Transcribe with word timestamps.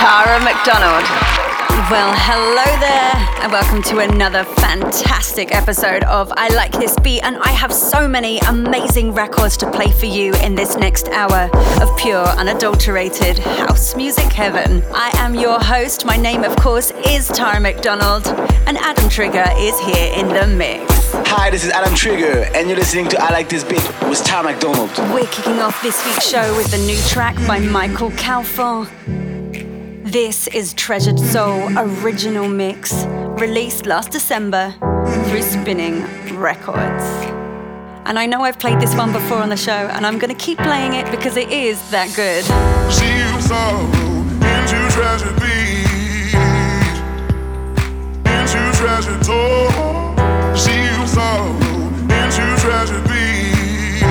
Tara 0.00 0.42
McDonald. 0.42 1.04
Well, 1.90 2.14
hello 2.16 2.64
there, 2.80 3.42
and 3.42 3.52
welcome 3.52 3.82
to 3.82 3.98
another 3.98 4.44
fantastic 4.44 5.54
episode 5.54 6.04
of 6.04 6.32
I 6.38 6.48
Like 6.54 6.72
This 6.72 6.98
Beat. 7.00 7.20
And 7.22 7.36
I 7.36 7.50
have 7.50 7.70
so 7.70 8.08
many 8.08 8.38
amazing 8.48 9.12
records 9.12 9.58
to 9.58 9.70
play 9.70 9.92
for 9.92 10.06
you 10.06 10.32
in 10.36 10.54
this 10.54 10.78
next 10.78 11.08
hour 11.08 11.50
of 11.82 11.98
pure, 11.98 12.24
unadulterated 12.24 13.40
house 13.40 13.94
music 13.94 14.32
heaven. 14.32 14.82
I 14.90 15.10
am 15.16 15.34
your 15.34 15.60
host. 15.60 16.06
My 16.06 16.16
name, 16.16 16.44
of 16.44 16.56
course, 16.56 16.92
is 17.06 17.28
Tara 17.28 17.60
McDonald, 17.60 18.26
and 18.66 18.78
Adam 18.78 19.10
Trigger 19.10 19.44
is 19.58 19.78
here 19.80 20.14
in 20.14 20.28
the 20.28 20.46
mix. 20.46 21.12
Hi, 21.28 21.50
this 21.50 21.62
is 21.62 21.72
Adam 21.72 21.94
Trigger, 21.94 22.48
and 22.54 22.70
you're 22.70 22.78
listening 22.78 23.10
to 23.10 23.22
I 23.22 23.32
Like 23.32 23.50
This 23.50 23.64
Beat 23.64 23.86
with 24.08 24.24
Tara 24.24 24.44
McDonald. 24.44 24.96
We're 25.12 25.26
kicking 25.26 25.60
off 25.60 25.82
this 25.82 26.02
week's 26.06 26.26
show 26.26 26.56
with 26.56 26.70
the 26.70 26.78
new 26.78 26.96
track 27.10 27.36
by 27.46 27.58
Michael 27.58 28.12
Calfan. 28.12 29.29
This 30.10 30.48
is 30.48 30.74
Treasured 30.74 31.20
Soul 31.20 31.70
Original 31.78 32.48
Mix, 32.48 33.04
released 33.38 33.86
last 33.86 34.10
December 34.10 34.74
through 35.28 35.42
Spinning 35.42 36.02
Records. 36.36 37.04
And 38.06 38.18
I 38.18 38.26
know 38.26 38.40
I've 38.40 38.58
played 38.58 38.80
this 38.80 38.92
one 38.96 39.12
before 39.12 39.38
on 39.38 39.50
the 39.50 39.56
show, 39.56 39.70
and 39.70 40.04
I'm 40.04 40.18
going 40.18 40.34
to 40.34 40.44
keep 40.44 40.58
playing 40.58 40.94
it 40.94 41.08
because 41.12 41.36
it 41.36 41.52
is 41.52 41.78
that 41.92 42.08
good. 42.16 42.44
into 52.10 52.58
treasured 52.64 53.04
beat, 53.04 54.02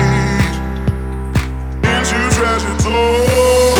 into 2.16 2.32
treasured 2.38 2.80
soul. 2.80 3.79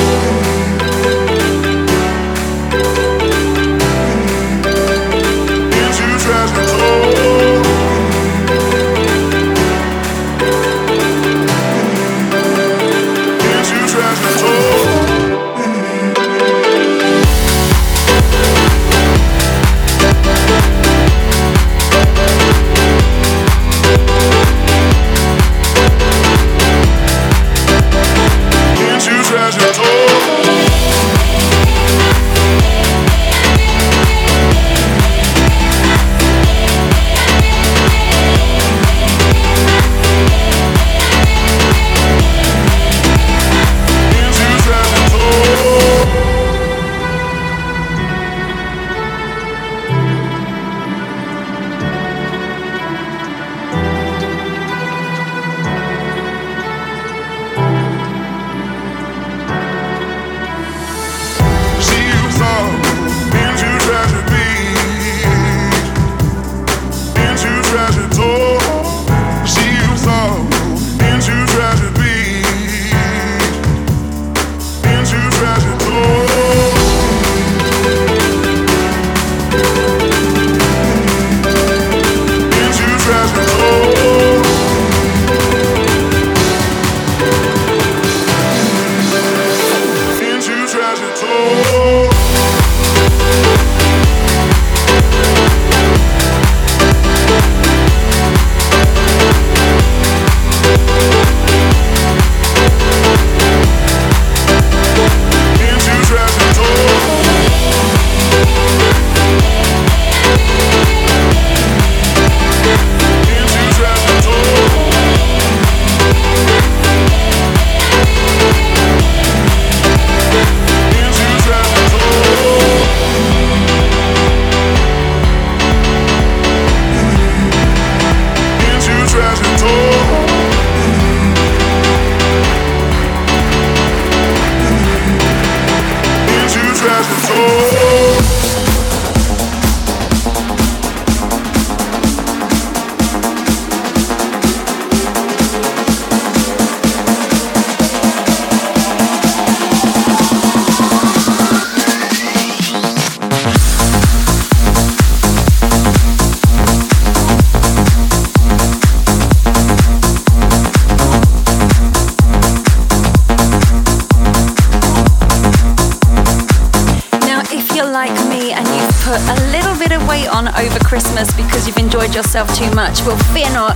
Yourself 172.21 172.55
too 172.55 172.71
much, 172.73 173.01
well, 173.07 173.17
fear 173.33 173.51
not. 173.55 173.75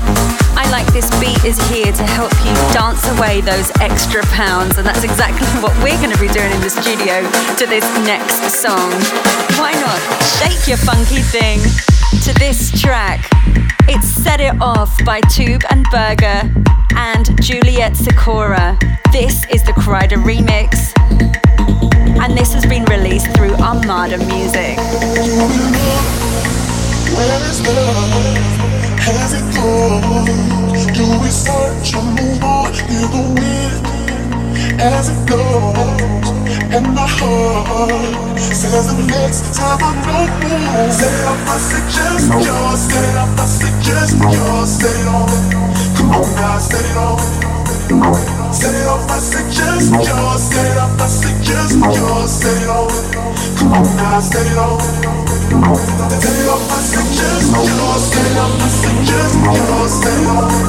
I 0.52 0.68
Like 0.70 0.84
This 0.92 1.08
Beat 1.18 1.42
is 1.46 1.56
here 1.70 1.90
to 1.90 2.04
help 2.04 2.30
you 2.44 2.52
dance 2.76 3.00
away 3.16 3.40
those 3.40 3.72
extra 3.80 4.22
pounds, 4.24 4.76
and 4.76 4.86
that's 4.86 5.02
exactly 5.02 5.46
what 5.64 5.72
we're 5.82 5.96
going 5.96 6.12
to 6.12 6.20
be 6.20 6.28
doing 6.28 6.52
in 6.52 6.60
the 6.60 6.68
studio 6.68 7.24
to 7.56 7.64
this 7.64 7.84
next 8.04 8.60
song. 8.60 8.92
Why 9.56 9.72
not 9.80 9.96
shake 10.36 10.68
your 10.68 10.76
funky 10.76 11.22
thing 11.24 11.58
to 12.20 12.34
this 12.38 12.68
track? 12.78 13.26
It's 13.88 14.06
Set 14.06 14.42
It 14.42 14.60
Off 14.60 14.92
by 15.06 15.22
Tube 15.22 15.62
and 15.70 15.86
Berger 15.90 16.52
and 16.96 17.42
Juliet 17.42 17.96
Sikora. 17.96 18.76
This 19.10 19.46
is 19.48 19.64
the 19.64 19.72
Kryder 19.72 20.20
remix, 20.20 20.92
and 22.20 22.36
this 22.36 22.52
has 22.52 22.66
been 22.66 22.84
released 22.84 23.34
through 23.34 23.54
Armada 23.54 24.18
Music. 24.18 24.76
Where 27.12 27.40
is 27.50 27.60
love? 27.66 28.64
Has 29.04 29.32
it 29.36 29.46
gone? 29.54 30.24
Do 30.94 31.04
we 31.20 31.28
search 31.28 31.94
or 31.94 32.02
move 32.02 32.42
on 32.42 32.72
in 32.88 33.04
the 33.12 33.22
wind 33.36 34.80
as 34.80 35.08
it 35.12 35.28
goes? 35.28 36.24
And 36.74 36.86
my 36.94 37.06
heart 37.06 38.38
says 38.40 38.86
the 38.90 39.06
next 39.06 39.54
time 39.54 39.78
I 39.78 39.94
it 41.02 41.24
up, 41.28 41.38
I 41.46 41.58
suggest 41.58 42.26
yours. 42.34 42.82
It 42.90 43.14
up, 43.14 43.38
I 43.38 43.46
suggest 43.46 44.18
no. 44.18 44.32
yours. 44.32 44.82
It 44.82 45.06
on. 45.06 45.28
Come 45.94 46.10
on 46.18 46.26
now, 46.34 46.58
it 46.74 46.96
on. 46.96 47.20
It 47.86 48.00
no. 49.90 49.92
yours. 49.92 49.92
It 49.92 49.92
no. 49.92 50.02
yours. 50.02 50.50
It. 50.50 50.74
Come 51.70 51.84
on 51.84 51.94
it 51.94 52.34
it 52.34 52.52
it 52.52 52.68
it. 52.68 53.04
Come 53.58 53.72
on 53.72 53.96
now, 53.96 54.18
it. 54.18 54.22
Set 54.22 54.46
it 54.46 55.23
Stay 55.44 55.52
up. 60.26 60.64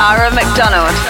Tara 0.00 0.30
McDonald. 0.30 1.09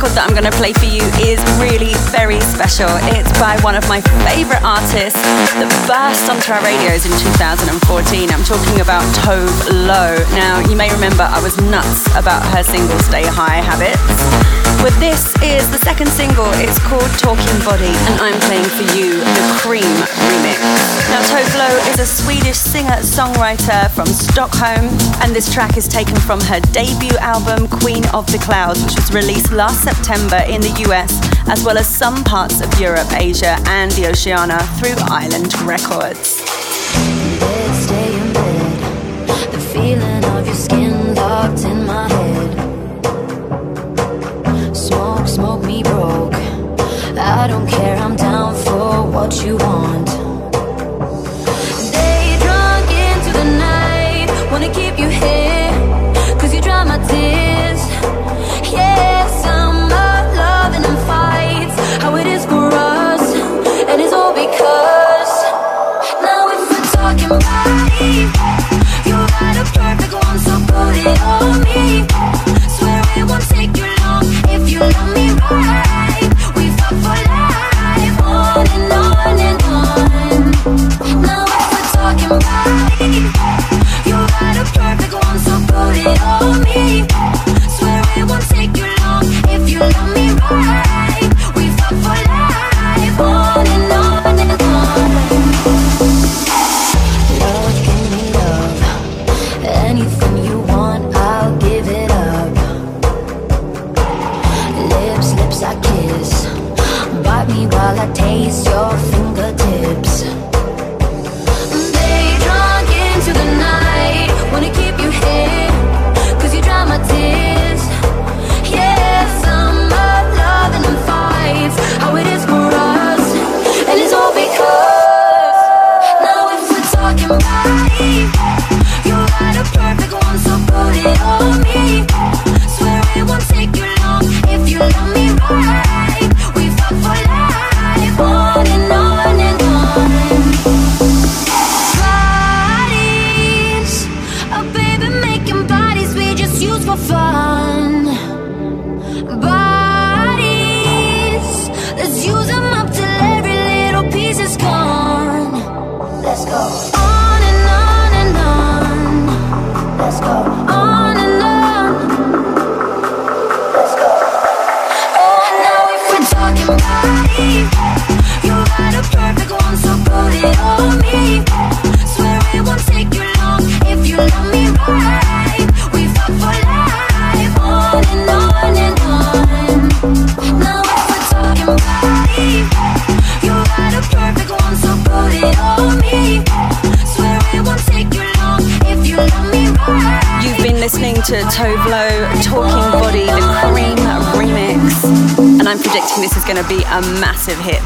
Record 0.00 0.16
that 0.16 0.24
I'm 0.24 0.32
going 0.32 0.48
to 0.48 0.56
play 0.56 0.72
for 0.72 0.88
you 0.88 1.04
is 1.20 1.36
really 1.60 1.92
very 2.08 2.40
special. 2.40 2.88
It's 3.12 3.28
by 3.36 3.60
one 3.60 3.76
of 3.76 3.84
my 3.84 4.00
favorite 4.24 4.64
artists 4.64 5.20
that 5.60 5.68
burst 5.84 6.24
onto 6.24 6.56
our 6.56 6.62
radios 6.64 7.04
in 7.04 7.12
2014. 7.20 8.32
I'm 8.32 8.40
talking 8.40 8.80
about 8.80 9.04
Tove 9.20 9.52
Lo. 9.68 10.16
Now, 10.32 10.64
you 10.72 10.72
may 10.72 10.88
remember 10.88 11.28
I 11.28 11.44
was 11.44 11.60
nuts 11.68 12.08
about 12.16 12.40
her 12.56 12.64
single 12.64 12.96
Stay 13.04 13.28
High 13.28 13.60
Habits. 13.60 14.00
But 14.80 14.96
this 14.96 15.28
is 15.44 15.68
the 15.68 15.76
second 15.76 16.08
single. 16.08 16.48
It's 16.56 16.80
called 16.88 17.10
Talking 17.20 17.60
Body, 17.68 17.92
and 18.08 18.16
I'm 18.24 18.40
playing 18.48 18.64
for 18.64 18.88
you 18.96 19.20
the 19.20 19.44
Cream 19.60 19.84
remix. 20.32 20.56
Now, 21.12 21.20
Tove 21.28 21.52
Lo 21.60 21.68
is 21.92 22.00
a 22.00 22.08
Swedish 22.08 22.56
singer-songwriter 22.56 23.90
from 23.92 24.06
Stockholm, 24.06 24.88
and 25.20 25.36
this 25.36 25.52
track 25.52 25.76
is 25.76 25.86
taken 25.86 26.16
from 26.16 26.40
her 26.48 26.60
debut 26.72 27.12
album 27.20 27.68
Queen 27.68 28.08
of 28.16 28.24
the 28.32 28.38
Clouds, 28.38 28.80
which 28.80 28.96
was 28.96 29.12
released 29.12 29.52
last 29.52 29.84
September 29.94 30.40
in 30.46 30.60
the 30.60 30.72
US, 30.86 31.10
as 31.48 31.64
well 31.64 31.76
as 31.76 31.88
some 31.88 32.22
parts 32.22 32.60
of 32.60 32.68
Europe, 32.78 33.10
Asia, 33.12 33.56
and 33.66 33.90
the 33.92 34.08
Oceania 34.08 34.60
through 34.78 34.94
Island 35.20 35.52
Records. 35.62 36.28
Smoke, 44.72 45.26
smoke 45.26 45.62
me 45.64 45.82
broke. 45.82 46.34
I 47.18 47.46
don't 47.48 47.66
care, 47.66 47.96
I'm 47.96 48.16
down 48.16 48.54
for 48.54 49.10
what 49.10 49.44
you 49.44 49.56
want. 49.56 50.29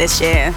This 0.04 0.20
year. 0.20 0.52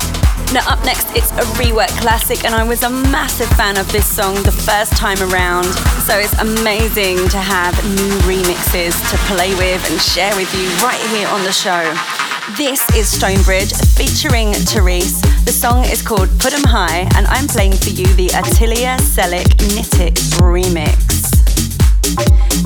Now, 0.51 0.67
up 0.67 0.83
next, 0.83 1.07
it's 1.15 1.31
a 1.31 1.45
rework 1.55 1.93
classic, 2.03 2.43
and 2.43 2.53
I 2.53 2.67
was 2.67 2.83
a 2.83 2.89
massive 2.89 3.47
fan 3.55 3.77
of 3.77 3.89
this 3.93 4.05
song 4.05 4.35
the 4.43 4.51
first 4.51 4.91
time 4.97 5.19
around. 5.31 5.67
So 6.03 6.19
it's 6.19 6.37
amazing 6.37 7.15
to 7.29 7.37
have 7.37 7.73
new 7.95 8.13
remixes 8.27 8.91
to 9.09 9.15
play 9.31 9.55
with 9.55 9.79
and 9.89 10.01
share 10.01 10.35
with 10.35 10.51
you 10.53 10.67
right 10.83 10.99
here 11.15 11.29
on 11.29 11.43
the 11.43 11.53
show. 11.53 11.83
This 12.57 12.83
is 12.93 13.07
Stonebridge 13.07 13.71
featuring 13.95 14.51
Therese. 14.67 15.21
The 15.45 15.53
song 15.53 15.85
is 15.85 16.01
called 16.01 16.27
Put 16.39 16.53
'em 16.53 16.67
High, 16.67 17.07
and 17.15 17.25
I'm 17.27 17.47
playing 17.47 17.77
for 17.77 17.91
you 17.91 18.07
the 18.15 18.27
Attilia 18.41 18.99
Selick 18.99 19.47
Nitik 19.75 20.15
remix. 20.43 21.31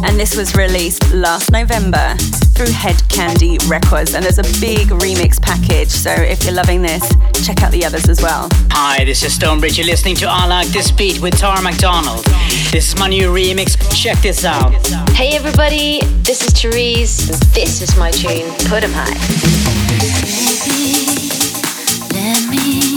And 0.04 0.20
this 0.20 0.36
was 0.36 0.56
released 0.56 1.14
last 1.14 1.52
November 1.52 2.18
through 2.54 2.72
Head 2.72 3.02
Candy 3.10 3.58
Records. 3.68 4.14
And 4.14 4.24
there's 4.24 4.40
a 4.40 4.60
big 4.60 4.90
remix 4.90 5.42
package. 5.42 5.90
So 5.90 6.12
if 6.12 6.44
you're 6.44 6.54
loving 6.54 6.82
this, 6.82 7.08
check 7.46 7.64
out 7.64 7.72
the 7.72 7.86
others 7.86 8.08
as 8.10 8.22
well. 8.22 8.50
Hi, 8.72 9.04
this 9.06 9.24
is 9.24 9.34
Stonebridge. 9.34 9.78
You're 9.78 9.88
listening 9.88 10.16
to 10.18 10.28
I 10.28 10.46
Like 10.48 10.68
This 10.68 10.92
Beat 10.92 11.22
with 11.22 11.38
Tara 11.38 11.62
McDonald. 11.62 12.26
This 12.72 12.90
is 12.94 13.00
my 13.00 13.08
new 13.08 13.30
remix. 13.34 13.78
Check 13.94 14.20
this 14.20 14.46
out. 14.46 14.72
Hey 15.12 15.36
everybody, 15.36 16.02
this 16.24 16.42
is 16.42 16.50
Therese. 16.54 17.28
This 17.54 17.82
is 17.82 17.98
my 17.98 18.12
tune, 18.12 18.52
Put 18.70 18.84
'em 18.84 18.92
High. 18.94 19.18
Let 22.14 22.50
me 22.50 22.91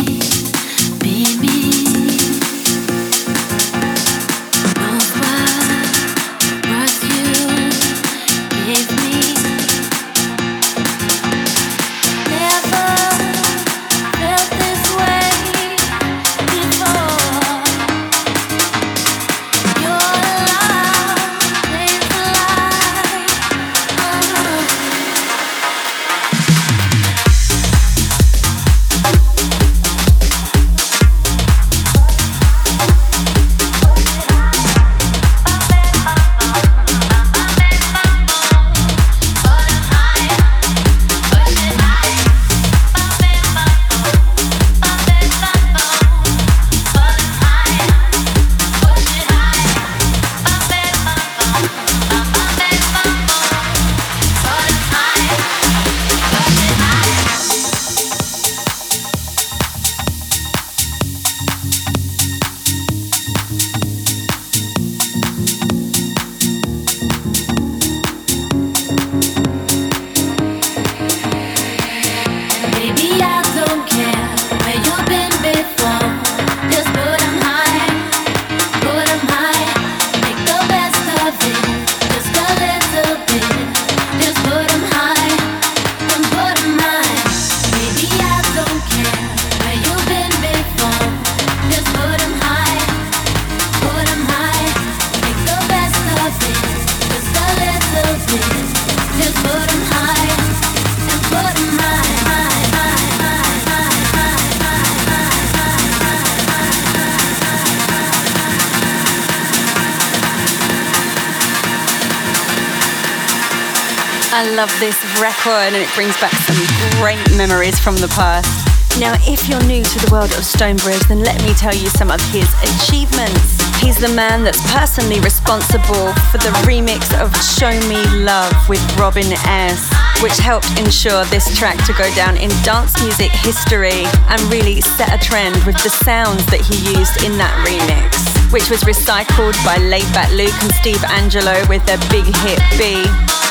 love 114.64 114.80
this 114.80 114.96
record 115.20 115.76
and 115.76 115.76
it 115.76 115.88
brings 115.94 116.16
back 116.24 116.32
some 116.32 116.56
great 116.96 117.20
memories 117.36 117.78
from 117.78 117.96
the 117.96 118.08
past. 118.16 118.48
Now, 118.96 119.12
if 119.28 119.44
you're 119.44 119.60
new 119.68 119.84
to 119.84 119.98
the 120.00 120.08
world 120.08 120.32
of 120.32 120.40
Stonebridge, 120.40 121.04
then 121.04 121.20
let 121.20 121.36
me 121.44 121.52
tell 121.52 121.74
you 121.76 121.92
some 121.92 122.08
of 122.08 122.16
his 122.32 122.48
achievements. 122.72 123.60
He's 123.84 124.00
the 124.00 124.08
man 124.08 124.40
that's 124.40 124.56
personally 124.72 125.20
responsible 125.20 126.16
for 126.32 126.40
the 126.40 126.48
remix 126.64 127.12
of 127.20 127.28
Show 127.44 127.76
Me 127.92 128.00
Love 128.24 128.56
with 128.64 128.80
Robin 128.96 129.28
S., 129.44 129.84
which 130.24 130.40
helped 130.40 130.72
ensure 130.80 131.28
this 131.28 131.44
track 131.58 131.76
to 131.84 131.92
go 132.00 132.08
down 132.16 132.40
in 132.40 132.48
dance 132.64 132.96
music 133.04 133.32
history 133.44 134.08
and 134.32 134.40
really 134.48 134.80
set 134.80 135.12
a 135.12 135.20
trend 135.20 135.60
with 135.68 135.76
the 135.84 135.92
sounds 135.92 136.40
that 136.48 136.64
he 136.64 136.80
used 136.96 137.20
in 137.20 137.36
that 137.36 137.52
remix, 137.68 138.16
which 138.48 138.70
was 138.72 138.80
recycled 138.88 139.60
by 139.60 139.76
Laidback 139.76 140.32
Luke 140.32 140.56
and 140.64 140.72
Steve 140.80 141.04
Angello 141.12 141.60
with 141.68 141.84
their 141.84 142.00
big 142.08 142.24
hit 142.24 142.64
B. 142.80 143.04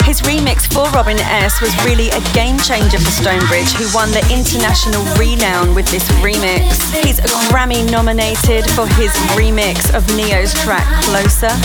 His 0.04 0.22
remix 0.22 0.72
for 0.72 0.84
Robin 0.92 1.18
S 1.18 1.62
was 1.62 1.74
really 1.86 2.10
a 2.10 2.20
game 2.34 2.60
changer 2.60 3.00
for 3.00 3.10
Stonebridge, 3.10 3.72
who 3.74 3.88
won 3.96 4.12
the 4.12 4.24
international 4.30 5.04
renown 5.16 5.74
with 5.74 5.88
this 5.88 6.04
remix. 6.20 6.76
He's 7.04 7.20
Grammy 7.50 7.90
nominated 7.90 8.70
for 8.72 8.86
his 9.00 9.12
remix 9.34 9.96
of 9.96 10.06
Ne-Yo's 10.16 10.54
track 10.64 10.86
Closer, 11.04 11.56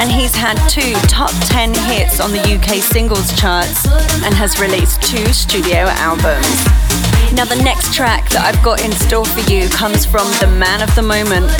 and 0.00 0.10
he's 0.10 0.34
had 0.34 0.56
two 0.68 0.92
top 1.06 1.32
10 1.46 1.72
hits 1.90 2.20
on 2.20 2.32
the 2.32 2.42
UK 2.42 2.82
singles 2.82 3.32
charts 3.38 3.86
and 4.24 4.34
has 4.34 4.58
released 4.58 5.00
two 5.00 5.26
studio 5.32 5.86
albums. 6.02 7.03
Now, 7.34 7.44
the 7.44 7.60
next 7.64 7.92
track 7.92 8.28
that 8.30 8.44
I've 8.46 8.62
got 8.62 8.84
in 8.84 8.92
store 8.92 9.24
for 9.24 9.40
you 9.50 9.68
comes 9.68 10.06
from 10.06 10.30
the 10.38 10.46
man 10.46 10.80
of 10.80 10.94
the 10.94 11.02
moment, 11.02 11.50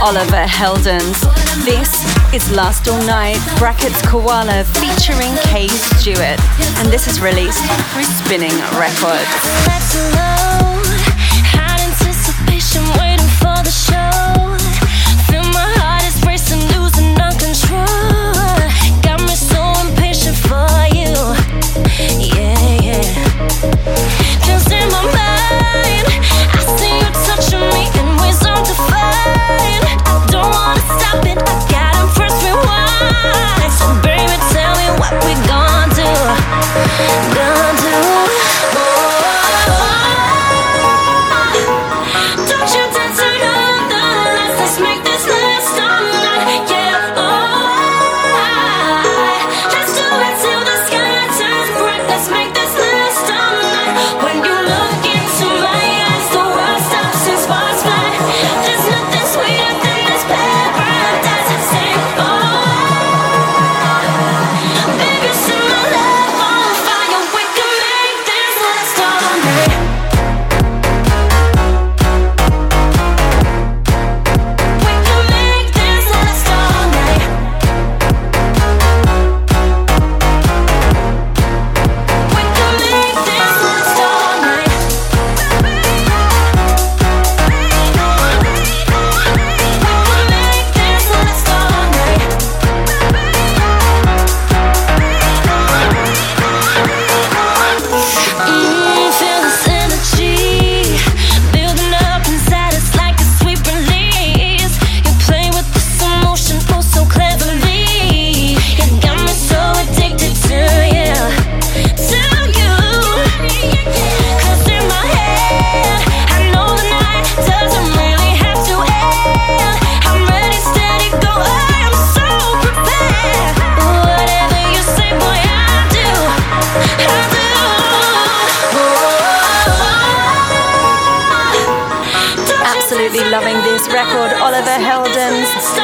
Oliver 0.00 0.46
Heldens. 0.46 1.18
This 1.64 1.90
is 2.32 2.48
Last 2.52 2.86
All 2.86 3.02
Night, 3.02 3.42
brackets 3.58 4.00
Koala, 4.06 4.62
featuring 4.78 5.34
Kay 5.50 5.66
Stewart, 5.66 6.38
and 6.78 6.88
this 6.88 7.08
is 7.08 7.20
released 7.20 7.64
through 7.90 8.04
Spinning 8.04 8.54
Records. 8.78 10.73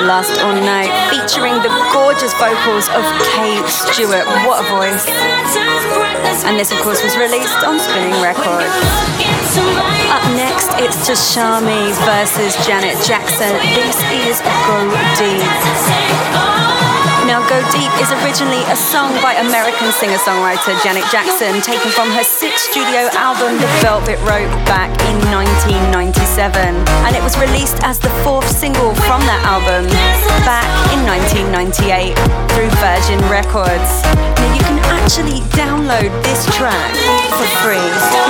Last 0.01 0.41
All 0.41 0.55
Night, 0.55 0.89
featuring 1.11 1.55
the 1.63 1.69
gorgeous 1.93 2.33
vocals 2.35 2.89
of 2.89 3.05
Kate 3.37 3.67
Stewart. 3.69 4.25
What 4.47 4.65
a 4.65 4.69
voice! 4.69 5.07
And 6.45 6.59
this, 6.59 6.73
of 6.73 6.79
course, 6.79 7.03
was 7.03 7.17
released 7.17 7.63
on 7.65 7.79
Spinning 7.79 8.21
Records. 8.23 8.73
Up 10.09 10.25
next, 10.37 10.73
it's 10.81 10.97
Tashami 11.07 11.93
versus 12.09 12.57
Janet 12.67 12.97
Jackson. 13.05 13.53
This 13.75 13.97
is 14.29 14.41
Go 14.67 14.89
Deep. 15.19 16.50
Now, 17.31 17.47
Go 17.47 17.63
Deep 17.71 17.95
is 18.03 18.11
originally 18.27 18.59
a 18.67 18.75
song 18.75 19.15
by 19.23 19.39
American 19.39 19.95
singer 19.95 20.19
songwriter 20.19 20.75
Janet 20.83 21.07
Jackson, 21.15 21.63
taken 21.63 21.87
from 21.95 22.11
her 22.11 22.27
sixth 22.27 22.75
studio 22.75 23.07
album, 23.15 23.55
The 23.55 23.71
Velvet 23.79 24.19
Rope, 24.27 24.51
back 24.67 24.91
in 25.07 25.15
1997. 25.31 26.59
And 27.07 27.15
it 27.15 27.23
was 27.23 27.39
released 27.39 27.87
as 27.87 28.03
the 28.03 28.11
fourth 28.27 28.51
single 28.51 28.99
from 29.07 29.23
that 29.31 29.47
album 29.47 29.87
back 30.43 30.67
in 30.91 31.07
1998 31.07 32.19
through 32.51 32.67
Virgin 32.83 33.23
Records. 33.31 34.03
Now, 34.35 34.51
you 34.51 34.67
can 34.67 34.83
actually 34.91 35.47
download 35.55 36.11
this 36.27 36.51
track 36.59 36.91
for 37.31 37.47
free 37.63 37.79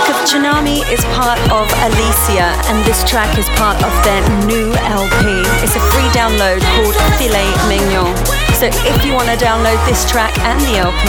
because 0.05 0.29
Tsunami 0.29 0.85
is 0.93 1.01
part 1.17 1.41
of 1.49 1.65
Alicia 1.89 2.53
and 2.69 2.77
this 2.85 3.01
track 3.09 3.33
is 3.41 3.49
part 3.57 3.81
of 3.81 3.93
their 4.05 4.21
new 4.45 4.77
LP. 4.93 5.41
It's 5.65 5.73
a 5.73 5.85
free 5.89 6.09
download 6.13 6.61
called 6.77 6.93
Filet 7.17 7.49
Mignon. 7.65 8.13
So 8.61 8.69
if 8.69 9.07
you 9.07 9.15
want 9.15 9.33
to 9.33 9.41
download 9.41 9.81
this 9.89 10.05
track 10.05 10.37
and 10.45 10.61
the 10.61 10.85
LP, 10.85 11.09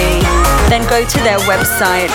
then 0.72 0.88
go 0.88 1.04
to 1.04 1.20
their 1.20 1.38
website, 1.52 2.08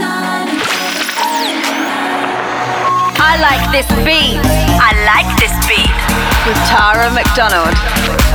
night 0.00 0.48
I 3.20 3.36
like 3.36 3.68
this 3.68 3.84
beat. 4.00 4.40
I 4.80 4.96
like 5.04 5.28
this 5.36 5.52
beat. 5.68 5.92
With 6.48 6.56
Tara 6.72 7.12
McDonald. 7.12 8.31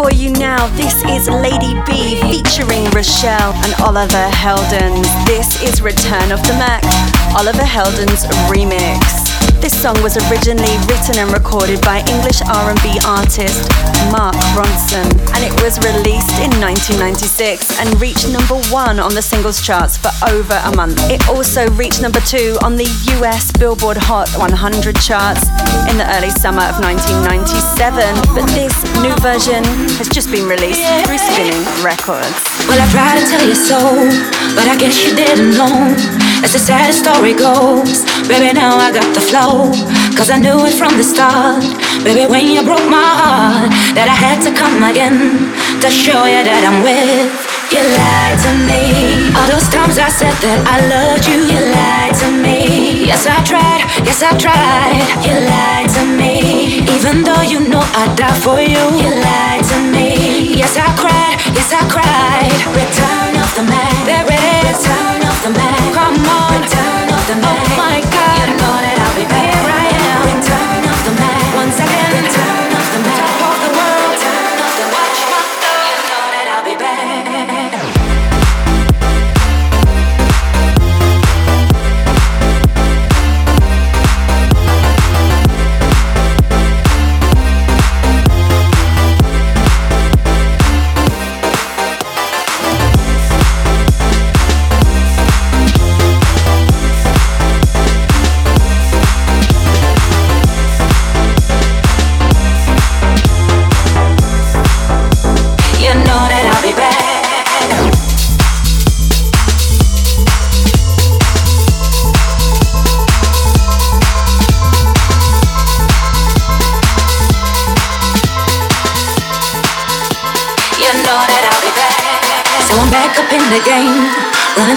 For 0.00 0.10
you 0.10 0.30
now. 0.30 0.66
This 0.76 1.04
is 1.04 1.28
Lady 1.28 1.74
B 1.84 2.16
featuring 2.22 2.84
Rochelle 2.92 3.52
and 3.52 3.74
Oliver 3.82 4.30
Heldens. 4.30 5.06
This 5.26 5.62
is 5.62 5.82
Return 5.82 6.32
of 6.32 6.42
the 6.44 6.54
Mack, 6.54 6.82
Oliver 7.36 7.60
Heldens 7.60 8.24
remix. 8.48 9.29
This 9.60 9.76
song 9.76 10.02
was 10.02 10.16
originally 10.16 10.72
written 10.88 11.20
and 11.20 11.30
recorded 11.32 11.80
by 11.82 12.00
English 12.08 12.40
R&B 12.48 12.96
artist 13.04 13.68
Mark 14.10 14.34
Ronson, 14.56 15.04
and 15.36 15.44
it 15.44 15.52
was 15.60 15.76
released 15.84 16.32
in 16.40 16.48
1996 16.56 17.78
and 17.78 18.00
reached 18.00 18.24
number 18.32 18.56
one 18.72 18.98
on 18.98 19.14
the 19.14 19.20
singles 19.20 19.60
charts 19.60 19.98
for 20.00 20.10
over 20.32 20.56
a 20.64 20.74
month. 20.74 20.96
It 21.10 21.28
also 21.28 21.68
reached 21.76 22.00
number 22.00 22.20
two 22.20 22.56
on 22.64 22.76
the 22.76 22.88
US 23.20 23.52
Billboard 23.52 23.98
Hot 23.98 24.32
100 24.40 24.96
charts 24.96 25.44
in 25.92 26.00
the 26.00 26.08
early 26.16 26.30
summer 26.30 26.64
of 26.64 26.80
1997. 26.80 28.00
But 28.32 28.48
this 28.56 28.72
new 29.04 29.12
version 29.20 29.60
has 30.00 30.08
just 30.08 30.32
been 30.32 30.48
released 30.48 30.80
through 31.04 31.20
Spinning 31.20 31.60
Records. 31.84 32.32
Well, 32.64 32.80
I 32.80 32.88
tried 32.88 33.20
to 33.20 33.26
tell 33.28 33.44
you 33.44 33.54
so, 33.54 33.78
but 34.56 34.64
I 34.66 34.76
guess 34.80 34.96
you 35.04 35.14
didn't 35.14 35.52
know. 35.60 36.29
As 36.42 36.52
the 36.52 36.58
sad 36.58 36.94
story 36.94 37.34
goes, 37.34 38.00
baby, 38.26 38.52
now 38.52 38.76
I 38.76 38.90
got 38.92 39.12
the 39.14 39.20
flow. 39.20 39.68
Cause 40.16 40.30
I 40.30 40.38
knew 40.40 40.56
it 40.64 40.72
from 40.72 40.96
the 40.96 41.04
start. 41.04 41.60
Baby, 42.02 42.24
when 42.32 42.48
you 42.48 42.64
broke 42.64 42.88
my 42.88 43.04
heart, 43.20 43.68
that 43.92 44.08
I 44.08 44.16
had 44.16 44.40
to 44.48 44.50
come 44.56 44.80
again 44.80 45.52
to 45.84 45.88
show 45.92 46.24
you 46.24 46.40
that 46.40 46.62
I'm 46.64 46.80
with. 46.80 47.28
You 47.70 47.84
lied 47.84 48.38
to 48.44 48.52
me. 48.66 49.30
All 49.36 49.46
those 49.52 49.68
times 49.68 50.00
I 50.00 50.08
said 50.08 50.34
that 50.42 50.60
I 50.64 50.76
loved 50.88 51.28
you, 51.28 51.38
you 51.44 51.60
lied 51.60 52.16
to 52.24 52.28
me. 52.32 53.06
Yes, 53.06 53.28
I 53.28 53.38
tried, 53.44 53.84
yes, 54.02 54.24
I 54.24 54.32
tried. 54.34 55.04
You 55.22 55.36
lied 55.44 55.88
to 55.96 56.02
me. 56.18 56.82
Even 56.88 57.22
though 57.22 57.44
you 57.44 57.68
know 57.68 57.84
I'd 58.00 58.16
die 58.16 58.34
for 58.40 58.58
you, 58.58 58.80
you 58.96 59.12
lied 59.12 59.62
to 59.70 59.78
me. 59.92 60.56
Yes, 60.56 60.74
I 60.80 60.88
cried, 60.96 61.36
yes, 61.52 61.70
I 61.70 61.84
cried. 61.86 62.50
Return 62.74 63.19
of 63.50 63.56
the 63.56 63.62
man. 63.70 64.06
There 64.06 64.26
it 64.26 64.42
is. 64.66 64.78
Return 64.78 65.22
of 65.26 65.42
the 65.42 65.50
man. 65.50 65.92
Come 65.92 66.14
on. 66.14 66.62
Return 66.62 67.08
of 67.10 67.22
the 67.26 67.36
man. 67.36 67.58
Oh 67.58 67.76
my 67.76 68.00
God. 68.00 68.48
You 68.48 68.54
know 68.62 68.76
that 68.84 68.96
I'll 69.02 69.16
be 69.16 69.26
back. 69.26 69.50
Here 69.50 69.70
I 69.74 69.89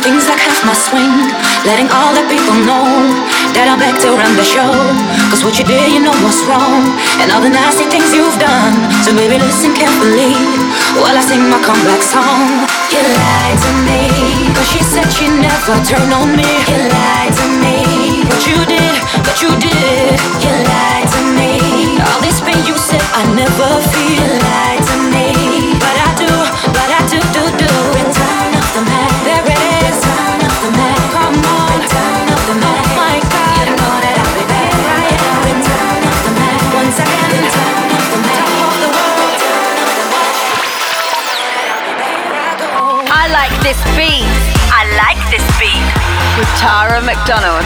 things 0.03 0.27
like 0.27 0.43
half 0.43 0.59
my 0.67 0.75
swing, 0.75 1.31
letting 1.63 1.87
all 1.95 2.11
the 2.11 2.27
people 2.27 2.59
know 2.67 2.83
that 3.55 3.71
I'm 3.71 3.79
back 3.79 3.95
to 4.03 4.11
run 4.11 4.35
the 4.35 4.43
show. 4.43 4.67
Cause 5.31 5.47
what 5.47 5.55
you 5.55 5.63
did, 5.63 5.95
you 5.95 6.03
know 6.03 6.11
what's 6.19 6.43
wrong, 6.43 6.83
and 7.23 7.31
all 7.31 7.39
the 7.39 7.47
nasty 7.47 7.87
things 7.87 8.11
you've 8.11 8.35
done. 8.35 8.75
So 9.07 9.15
baby, 9.15 9.39
listen 9.39 9.71
carefully 9.71 10.35
while 10.99 11.15
I 11.15 11.23
sing 11.23 11.47
my 11.47 11.55
comeback 11.63 12.03
song. 12.03 12.67
You 12.91 12.99
lied 12.99 13.57
to 13.63 13.71
me, 13.87 14.03
cause 14.51 14.67
she 14.75 14.83
said 14.83 15.07
she 15.07 15.31
never 15.31 15.79
turned 15.87 16.11
on 16.11 16.35
me. 16.35 16.51
You 16.67 16.83
lied 16.83 17.31
to 17.39 17.47
me, 17.63 18.27
but 18.27 18.43
you 18.43 18.59
did, 18.67 18.99
but 19.23 19.39
you 19.39 19.55
did. 19.55 20.19
You 20.43 20.51
lied 20.51 21.07
to 21.15 21.21
me, 21.39 21.95
all 22.03 22.19
this 22.19 22.43
pain 22.43 22.59
you 22.67 22.75
said 22.75 23.03
I 23.15 23.23
never 23.39 23.71
feel. 23.95 24.32
Tara 46.63 47.01
McDonald. 47.01 47.61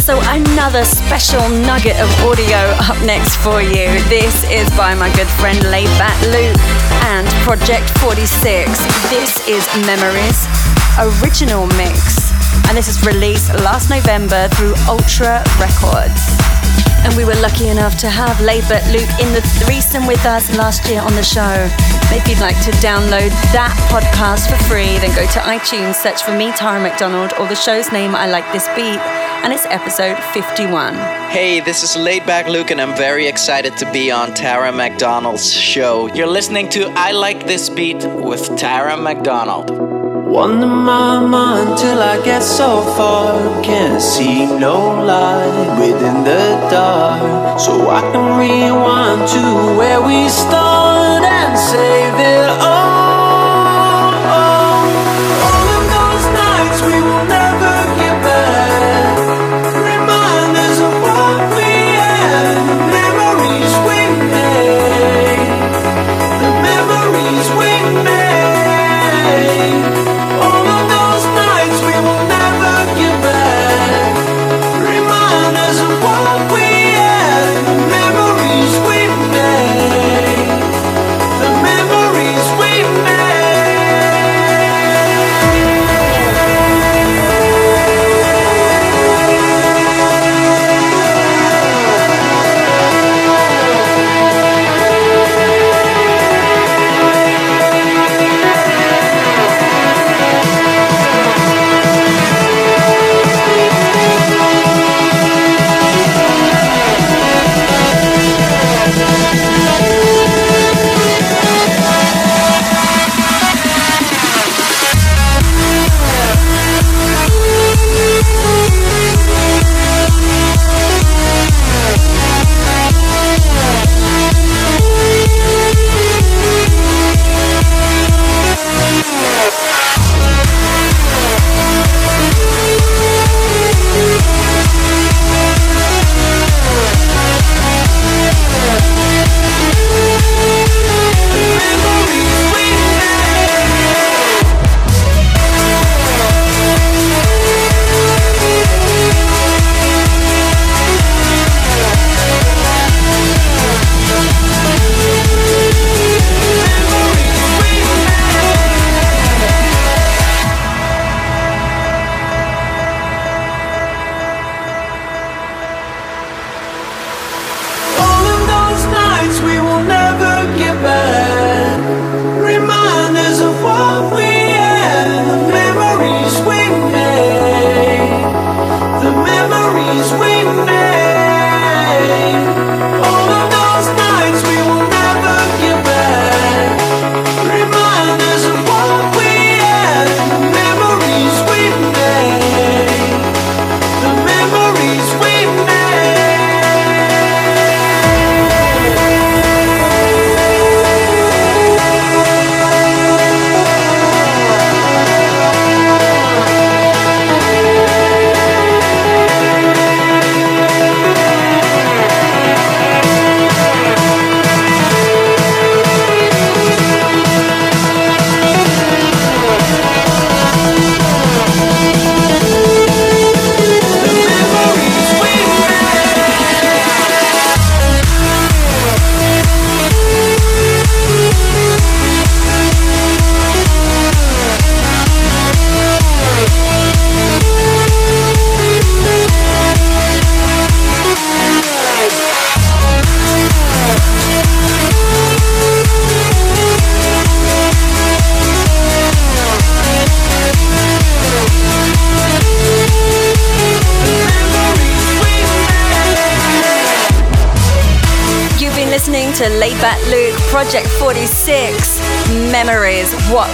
So 0.00 0.18
another 0.22 0.84
special 0.84 1.38
nugget 1.48 2.00
of 2.00 2.10
audio 2.24 2.56
up 2.80 3.00
next 3.06 3.36
for 3.36 3.62
you. 3.62 3.86
This 4.08 4.42
is 4.50 4.68
by 4.76 4.96
my 4.96 5.14
good 5.14 5.28
friend 5.28 5.56
Laidback 5.60 6.20
Luke 6.32 6.58
and 7.06 7.28
Project 7.46 7.96
46. 8.00 8.76
This 9.08 9.46
is 9.46 9.64
Memories 9.86 10.48
original 10.98 11.68
mix. 11.78 12.17
And 12.68 12.76
this 12.76 12.88
is 12.88 13.04
released 13.06 13.48
last 13.64 13.88
November 13.88 14.46
through 14.48 14.74
Ultra 14.86 15.42
Records. 15.58 16.20
And 17.04 17.16
we 17.16 17.24
were 17.24 17.34
lucky 17.40 17.68
enough 17.68 17.96
to 17.98 18.10
have 18.10 18.36
Laidback 18.38 18.84
Luke 18.92 19.08
in 19.18 19.32
the 19.32 19.40
threesome 19.64 20.06
with 20.06 20.24
us 20.26 20.54
last 20.54 20.86
year 20.90 21.00
on 21.00 21.14
the 21.14 21.22
show. 21.22 21.68
If 22.12 22.28
you'd 22.28 22.40
like 22.40 22.60
to 22.64 22.70
download 22.82 23.30
that 23.56 23.72
podcast 23.88 24.50
for 24.50 24.62
free, 24.64 24.98
then 24.98 25.14
go 25.16 25.24
to 25.32 25.40
iTunes, 25.40 25.94
search 25.94 26.22
for 26.22 26.36
me, 26.36 26.52
Tara 26.52 26.78
McDonald, 26.78 27.32
or 27.38 27.46
the 27.46 27.54
show's 27.54 27.90
name, 27.90 28.14
I 28.14 28.28
Like 28.28 28.50
This 28.52 28.66
Beat, 28.76 29.00
and 29.42 29.52
it's 29.52 29.64
episode 29.66 30.18
51. 30.34 30.94
Hey, 31.30 31.60
this 31.60 31.82
is 31.82 31.96
Laidback 31.96 32.50
Luke, 32.50 32.70
and 32.70 32.80
I'm 32.80 32.96
very 32.96 33.26
excited 33.26 33.78
to 33.78 33.90
be 33.92 34.10
on 34.10 34.34
Tara 34.34 34.72
McDonald's 34.72 35.50
show. 35.50 36.12
You're 36.14 36.26
listening 36.26 36.68
to 36.70 36.92
I 36.96 37.12
Like 37.12 37.46
This 37.46 37.70
Beat 37.70 38.04
with 38.04 38.58
Tara 38.58 38.96
McDonald. 38.98 39.87
Wonder 40.28 40.66
my 40.66 41.20
mind 41.20 41.78
till 41.78 42.02
I 42.02 42.22
get 42.22 42.42
so 42.42 42.82
far. 42.82 43.62
Can't 43.62 44.00
see 44.00 44.44
no 44.44 45.02
light 45.02 45.78
within 45.80 46.22
the 46.22 46.68
dark. 46.70 47.58
So 47.58 47.88
I 47.88 48.02
can 48.12 48.38
rewind 48.38 49.26
to 49.26 49.78
where 49.78 50.02
we 50.02 50.28
started 50.28 51.24
and 51.26 51.58
save 51.58 52.14
it 52.14 52.50
all. 52.60 52.97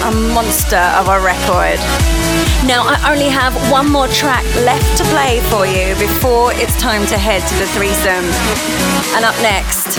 A 0.05 0.11
monster 0.35 0.85
of 1.01 1.09
a 1.09 1.19
record. 1.19 1.81
Now, 2.69 2.85
I 2.85 3.11
only 3.11 3.29
have 3.29 3.55
one 3.73 3.91
more 3.91 4.07
track 4.09 4.45
left 4.57 4.99
to 4.99 5.05
play 5.05 5.41
for 5.49 5.65
you 5.65 5.97
before 5.97 6.53
it's 6.53 6.77
time 6.79 7.07
to 7.07 7.17
head 7.17 7.41
to 7.41 7.55
the 7.57 7.67
threesome. 7.69 8.29
And 9.17 9.25
up 9.25 9.35
next, 9.41 9.97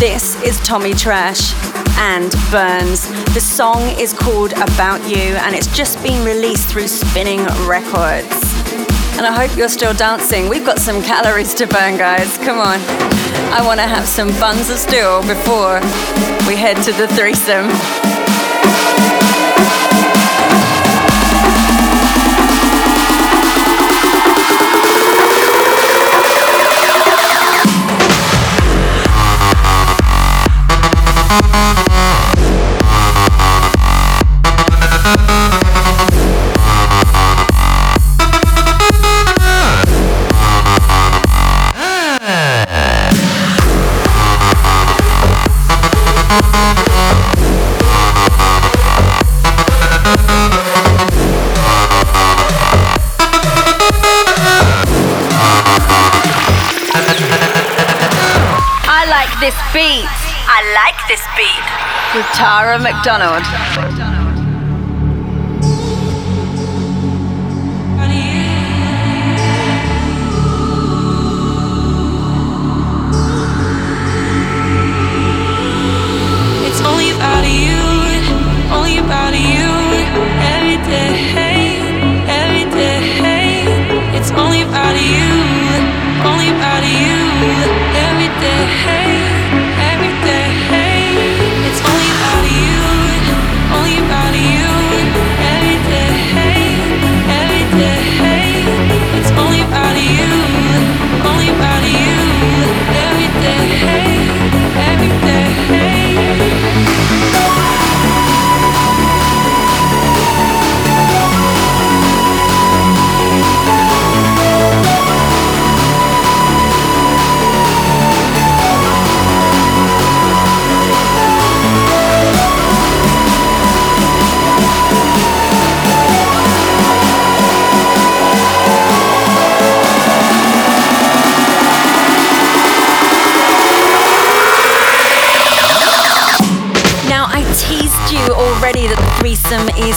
this 0.00 0.40
is 0.42 0.58
Tommy 0.60 0.94
Trash 0.94 1.52
and 1.98 2.32
Burns. 2.50 3.06
The 3.34 3.40
song 3.40 3.82
is 4.00 4.14
called 4.14 4.52
About 4.54 5.06
You 5.06 5.36
and 5.44 5.54
it's 5.54 5.68
just 5.76 6.02
been 6.02 6.24
released 6.24 6.70
through 6.70 6.88
Spinning 6.88 7.44
Records. 7.68 8.32
And 9.18 9.26
I 9.26 9.32
hope 9.32 9.54
you're 9.58 9.68
still 9.68 9.92
dancing. 9.92 10.48
We've 10.48 10.64
got 10.64 10.78
some 10.78 11.02
calories 11.02 11.52
to 11.54 11.66
burn, 11.66 11.98
guys. 11.98 12.38
Come 12.38 12.58
on. 12.58 12.80
I 13.52 13.60
want 13.62 13.78
to 13.78 13.86
have 13.86 14.08
some 14.08 14.28
buns 14.40 14.70
of 14.70 14.78
steel 14.78 15.20
before 15.28 15.80
we 16.48 16.56
head 16.56 16.82
to 16.84 16.92
the 16.92 17.06
threesome. 17.08 17.68
This 61.12 61.26
beat. 61.36 61.66
With 62.14 62.24
Tara 62.32 62.78
McDonald. 62.78 64.01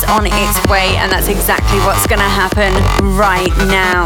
On 0.08 0.28
its 0.28 0.58
way, 0.70 0.96
and 1.02 1.12
that's 1.12 1.28
exactly 1.28 1.80
what's 1.82 2.06
going 2.06 2.22
to 2.22 2.30
happen 2.30 2.72
right 3.18 3.52
now. 3.66 4.06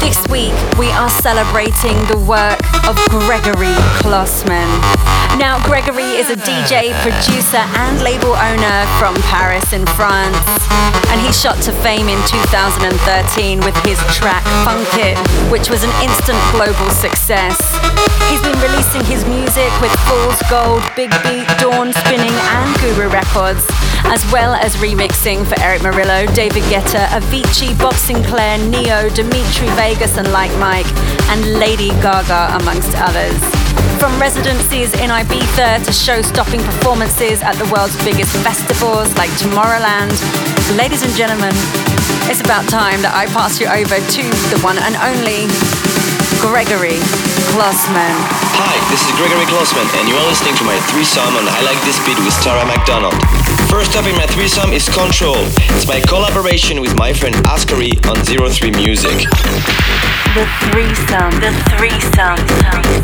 This 0.00 0.16
week, 0.32 0.56
we 0.80 0.88
are 0.90 1.10
celebrating 1.20 1.94
the 2.08 2.16
work 2.16 2.58
of 2.88 2.96
Gregori 3.12 3.76
Klosman. 4.00 4.66
Now, 5.36 5.58
Gregori 5.60 6.16
is 6.16 6.30
a 6.30 6.36
DJ, 6.36 6.96
producer, 7.04 7.60
and 7.84 8.00
label 8.02 8.32
owner 8.32 8.86
from 8.98 9.14
Paris 9.28 9.72
in 9.72 9.84
France, 9.94 10.38
and 11.12 11.20
he 11.20 11.30
shot 11.30 11.60
to 11.68 11.72
fame 11.84 12.08
in 12.08 12.18
2013 12.24 13.60
with 13.60 13.76
his 13.84 14.00
track 14.16 14.42
Funk 14.64 14.88
It, 14.96 15.18
which 15.52 15.68
was 15.68 15.84
an 15.84 15.92
instant 16.00 16.40
global 16.56 16.88
success. 16.90 17.60
He's 18.32 18.40
been 18.40 18.58
releasing 18.64 19.04
his 19.04 19.28
music 19.28 19.70
with 19.84 19.92
Fool's 20.08 20.40
Gold, 20.48 20.82
Big 20.96 21.12
Beat, 21.22 21.46
Dawn 21.60 21.92
Spinning, 21.92 22.32
and 22.32 22.68
Guru 22.80 23.12
Records 23.12 23.66
as 24.04 24.24
well 24.32 24.54
as 24.54 24.76
remixing 24.76 25.46
for 25.46 25.58
Erick 25.60 25.82
Morillo, 25.82 26.26
David 26.34 26.62
Guetta, 26.64 27.06
Avicii, 27.08 27.78
Bob 27.78 27.94
Sinclar, 27.94 28.58
Ne-Yo, 28.70 29.08
Dimitri 29.10 29.68
Vegas, 29.74 30.16
and 30.18 30.30
Like 30.32 30.52
Mike, 30.58 30.86
and 31.30 31.58
Lady 31.58 31.90
Gaga, 32.04 32.56
amongst 32.60 32.92
others. 32.96 33.38
From 33.98 34.18
residencies 34.20 34.92
in 35.00 35.10
Ibiza 35.10 35.84
to 35.84 35.92
show 35.92 36.20
stopping 36.22 36.60
performances 36.60 37.42
at 37.42 37.54
the 37.56 37.64
world's 37.72 37.96
biggest 38.04 38.36
festivals 38.44 39.14
like 39.16 39.30
Tomorrowland, 39.40 40.14
ladies 40.76 41.02
and 41.02 41.12
gentlemen, 41.14 41.54
it's 42.28 42.40
about 42.40 42.68
time 42.68 43.00
that 43.02 43.14
I 43.14 43.26
pass 43.32 43.60
you 43.60 43.66
over 43.66 43.96
to 43.96 44.24
the 44.52 44.58
one 44.60 44.76
and 44.78 44.94
only 45.00 45.48
Gregori 46.42 47.00
Klosman. 47.54 48.16
Hi, 48.60 48.76
this 48.90 49.00
is 49.00 49.12
Gregori 49.16 49.48
Klosman, 49.48 49.88
and 49.96 50.08
you 50.08 50.14
are 50.16 50.26
listening 50.28 50.54
to 50.60 50.64
my 50.64 50.76
threesome 50.92 51.34
on 51.40 51.48
I 51.48 51.62
Like 51.64 51.80
This 51.88 51.96
Beat 52.04 52.18
with 52.20 52.36
Tara 52.44 52.66
McDonald. 52.66 53.16
First 53.74 53.96
up 53.96 54.06
in 54.06 54.14
my 54.14 54.24
threesome 54.26 54.72
is 54.72 54.88
Control. 54.88 55.34
It's 55.74 55.88
my 55.88 55.98
collaboration 56.02 56.80
with 56.80 56.96
my 56.96 57.12
friend 57.12 57.34
Askari 57.44 57.90
on 58.08 58.24
Zero 58.24 58.48
Three 58.48 58.70
Music. 58.70 59.10
The 60.36 60.46
threesome, 60.70 61.40
the 61.40 61.50
threesome. 61.76 62.94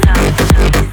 listening 0.70 0.89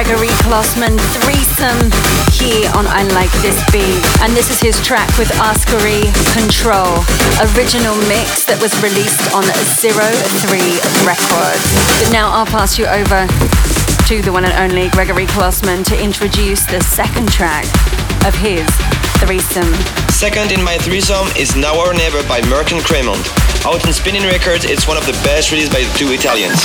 Gregori 0.00 0.32
Klosman 0.40 0.96
threesome 1.12 1.92
here 2.32 2.72
on 2.72 2.88
I 2.88 3.04
Like 3.12 3.30
This 3.44 3.60
Beat. 3.68 4.00
And 4.24 4.32
this 4.32 4.48
is 4.48 4.58
his 4.58 4.80
track 4.80 5.12
with 5.18 5.28
Ascari 5.36 6.08
Control, 6.32 7.04
original 7.52 7.92
mix 8.08 8.48
that 8.48 8.56
was 8.64 8.72
released 8.80 9.20
on 9.36 9.44
Zero 9.76 10.08
Three 10.40 10.80
Records. 11.04 11.68
But 12.00 12.08
now 12.16 12.32
I'll 12.32 12.48
pass 12.48 12.80
you 12.80 12.88
over 12.88 13.28
to 14.08 14.24
the 14.24 14.32
one 14.32 14.48
and 14.48 14.56
only 14.56 14.88
Gregori 14.88 15.28
Klosman 15.36 15.84
to 15.92 15.94
introduce 16.00 16.64
the 16.64 16.80
second 16.80 17.28
track 17.28 17.68
of 18.24 18.32
his 18.32 18.64
threesome. 19.20 19.68
Second 20.08 20.48
in 20.48 20.64
my 20.64 20.80
threesome 20.80 21.28
is 21.36 21.52
Now 21.60 21.76
or 21.76 21.92
Never 21.92 22.24
by 22.24 22.40
Merk 22.48 22.72
and 22.72 22.80
Kremont. 22.80 23.20
Out 23.68 23.84
on 23.84 23.92
Spinnin' 23.92 24.24
Records, 24.24 24.64
it's 24.64 24.88
one 24.88 24.96
of 24.96 25.04
the 25.04 25.12
best 25.28 25.52
released 25.52 25.76
by 25.76 25.84
the 25.84 25.92
two 25.92 26.08
Italians. 26.16 26.64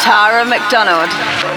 Tara 0.00 0.44
McDonald. 0.44 1.53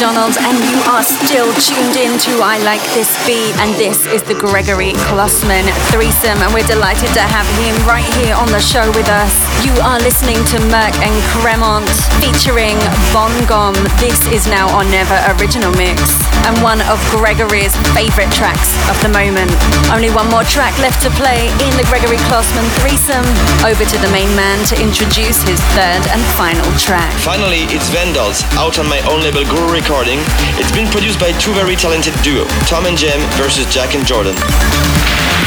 Tuned 0.00 1.96
in 1.96 2.16
to 2.24 2.40
I 2.40 2.56
Like 2.64 2.80
This 2.96 3.12
Beat, 3.28 3.52
and 3.60 3.76
this 3.76 4.06
is 4.06 4.22
the 4.22 4.32
Gregori 4.32 4.96
Klosman 5.12 5.68
threesome, 5.92 6.40
and 6.40 6.54
we're 6.54 6.64
delighted 6.64 7.12
to 7.12 7.20
have 7.20 7.44
him 7.60 7.76
right 7.84 8.08
here 8.16 8.32
on 8.32 8.48
the 8.48 8.60
show 8.64 8.88
with 8.96 9.08
us. 9.12 9.34
You 9.60 9.76
are 9.84 10.00
listening 10.00 10.40
to 10.56 10.56
Merk 10.72 10.96
and 11.04 11.12
Kremont 11.36 11.84
featuring 12.16 12.80
Bongom. 13.12 13.76
This 14.00 14.16
is 14.32 14.48
now 14.48 14.72
on 14.72 14.88
Never 14.90 15.20
Original 15.36 15.70
Mix, 15.76 16.00
and 16.46 16.56
one 16.62 16.80
of 16.88 16.98
Gregori's 17.12 17.74
favorite 17.92 18.30
tracks 18.32 18.72
of 18.88 18.96
the 19.02 19.10
moment. 19.12 19.50
Only 19.92 20.10
one 20.10 20.28
more 20.30 20.44
track 20.44 20.76
left 20.78 21.02
to 21.02 21.10
play 21.18 21.48
in 21.64 21.72
the 21.76 21.84
Gregori 21.88 22.20
Klosman 22.28 22.66
threesome. 22.80 23.26
Over 23.66 23.84
to 23.84 23.98
the 23.98 24.10
main 24.10 24.30
man 24.36 24.64
to 24.72 24.74
introduce 24.80 25.42
his 25.42 25.60
third 25.76 26.02
and 26.10 26.22
final 26.38 26.66
track. 26.78 27.12
Finally, 27.20 27.68
it's 27.74 27.88
Vandals, 27.90 28.44
out 28.56 28.78
on 28.78 28.88
my 28.88 29.00
own 29.10 29.20
label 29.22 29.44
Guru 29.44 29.72
Recording. 29.72 30.18
It's 30.56 30.72
been 30.72 30.88
produced 30.88 31.20
by 31.20 31.32
two 31.38 31.52
very 31.52 31.76
talented 31.76 32.14
duo, 32.22 32.44
Tom 32.66 32.86
and 32.86 32.96
Jem 32.96 33.20
versus 33.36 33.66
Jack 33.72 33.94
and 33.94 34.06
Jordan. 34.06 34.36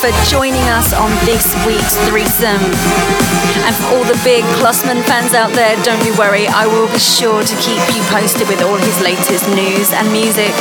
For 0.00 0.10
joining 0.30 0.62
us 0.68 0.92
on 0.92 1.10
this 1.24 1.54
week's 1.66 1.96
threesome. 2.06 3.07
Big 4.28 4.44
Klosman 4.60 5.00
fans 5.08 5.32
out 5.32 5.48
there, 5.56 5.72
don't 5.88 6.04
you 6.04 6.12
worry, 6.20 6.44
I 6.52 6.68
will 6.68 6.84
be 6.92 7.00
sure 7.00 7.40
to 7.40 7.54
keep 7.64 7.80
you 7.96 8.04
posted 8.12 8.44
with 8.44 8.60
all 8.60 8.76
his 8.76 9.00
latest 9.00 9.48
news 9.56 9.88
and 9.88 10.04
music 10.12 10.52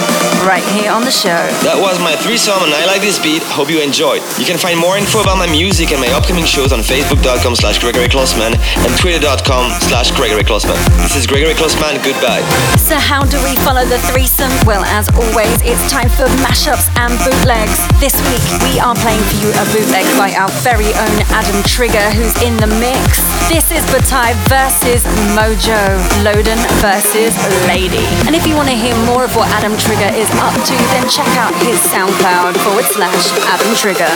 right 0.47 0.63
here 0.79 0.87
on 0.87 1.03
the 1.03 1.11
show. 1.11 1.35
That 1.67 1.75
was 1.75 1.99
my 1.99 2.15
threesome 2.15 2.63
and 2.63 2.71
I 2.71 2.87
like 2.87 3.03
this 3.03 3.19
beat. 3.19 3.43
Hope 3.51 3.67
you 3.67 3.83
enjoyed. 3.83 4.23
You 4.39 4.47
can 4.47 4.55
find 4.55 4.79
more 4.79 4.95
info 4.95 5.19
about 5.19 5.35
my 5.35 5.51
music 5.51 5.91
and 5.91 5.99
my 5.99 6.07
upcoming 6.15 6.47
shows 6.47 6.71
on 6.71 6.79
facebook.com 6.79 7.59
slash 7.59 7.83
Gregori 7.83 8.07
Klosman 8.07 8.55
and 8.55 8.91
twitter.com 8.95 9.75
slash 9.91 10.15
Gregori 10.15 10.47
Klosman. 10.47 10.79
This 11.03 11.19
is 11.19 11.27
Gregori 11.27 11.51
Klosman. 11.59 11.99
Goodbye. 12.07 12.47
So 12.79 12.95
how 12.95 13.27
do 13.27 13.35
we 13.43 13.51
follow 13.67 13.83
the 13.83 13.99
threesome? 14.07 14.53
Well, 14.63 14.87
as 14.87 15.11
always, 15.11 15.59
it's 15.67 15.83
time 15.91 16.07
for 16.15 16.31
mashups 16.39 16.87
and 16.95 17.11
bootlegs. 17.27 17.83
This 17.99 18.15
week, 18.31 18.47
we 18.63 18.79
are 18.79 18.95
playing 19.03 19.19
for 19.27 19.35
you 19.43 19.51
a 19.59 19.67
bootleg 19.75 20.07
by 20.15 20.31
our 20.39 20.47
very 20.63 20.87
own 20.95 21.17
Adam 21.35 21.59
Trigger, 21.67 22.07
who's 22.15 22.31
in 22.39 22.55
the 22.63 22.71
mix. 22.79 23.19
This 23.51 23.56
is 23.57 23.83
Batai 23.89 24.37
versus 24.45 25.03
Modjo, 25.33 25.81
Loden 26.21 26.61
versus 26.77 27.33
Lady. 27.65 28.05
And 28.27 28.35
if 28.35 28.45
you 28.45 28.55
want 28.55 28.69
to 28.69 28.75
hear 28.75 28.95
more 29.07 29.23
of 29.23 29.35
what 29.35 29.49
Adam 29.49 29.75
Trigger 29.77 30.13
is 30.13 30.29
up 30.37 30.53
to, 30.53 30.75
then 30.93 31.09
check 31.09 31.27
out 31.37 31.53
his 31.65 31.79
SoundCloud 31.89 32.55
forward 32.63 32.85
slash 32.85 33.33
Adam 33.49 33.73
Trigger. 33.73 34.13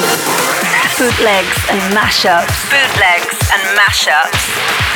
Bootlegs 0.95 1.57
and 1.73 1.81
mashups. 1.97 2.53
Bootlegs 2.69 3.39
and 3.49 3.77
mashups. 3.79 4.90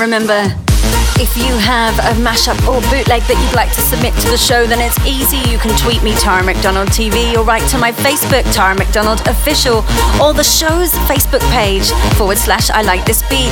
Remember 0.00 0.71
if 1.18 1.36
you 1.36 1.52
have 1.58 1.98
a 1.98 2.14
mashup 2.22 2.56
or 2.64 2.80
bootleg 2.88 3.26
that 3.26 3.36
you'd 3.36 3.56
like 3.58 3.72
to 3.74 3.82
submit 3.82 4.14
to 4.22 4.28
the 4.30 4.38
show, 4.38 4.64
then 4.66 4.80
it's 4.80 4.96
easy. 5.04 5.42
You 5.50 5.58
can 5.58 5.74
tweet 5.76 6.02
me, 6.02 6.14
Tara 6.14 6.44
McDonald 6.46 6.88
TV, 6.88 7.34
or 7.34 7.42
write 7.42 7.66
to 7.74 7.78
my 7.78 7.90
Facebook, 7.90 8.46
Tara 8.54 8.74
McDonald 8.78 9.20
Official, 9.26 9.84
or 10.22 10.32
the 10.32 10.46
show's 10.46 10.94
Facebook 11.10 11.42
page, 11.50 11.90
forward 12.16 12.38
slash 12.38 12.70
I 12.70 12.82
like 12.82 13.04
this 13.04 13.26
beat. 13.26 13.50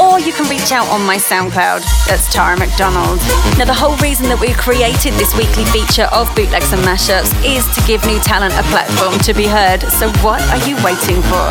Or 0.00 0.18
you 0.18 0.32
can 0.32 0.48
reach 0.48 0.72
out 0.72 0.88
on 0.88 1.04
my 1.04 1.20
SoundCloud, 1.20 1.84
that's 2.08 2.32
Tara 2.32 2.56
McDonald. 2.58 3.20
Now, 3.60 3.68
the 3.68 3.76
whole 3.76 3.96
reason 4.02 4.26
that 4.32 4.40
we 4.40 4.56
created 4.56 5.12
this 5.20 5.36
weekly 5.36 5.68
feature 5.70 6.08
of 6.10 6.32
bootlegs 6.34 6.72
and 6.72 6.82
mashups 6.82 7.30
is 7.44 7.62
to 7.76 7.80
give 7.84 8.00
new 8.08 8.18
talent 8.24 8.56
a 8.56 8.64
platform 8.72 9.18
to 9.28 9.32
be 9.36 9.46
heard. 9.46 9.84
So, 10.00 10.08
what 10.24 10.40
are 10.50 10.62
you 10.64 10.74
waiting 10.80 11.20
for? 11.28 11.46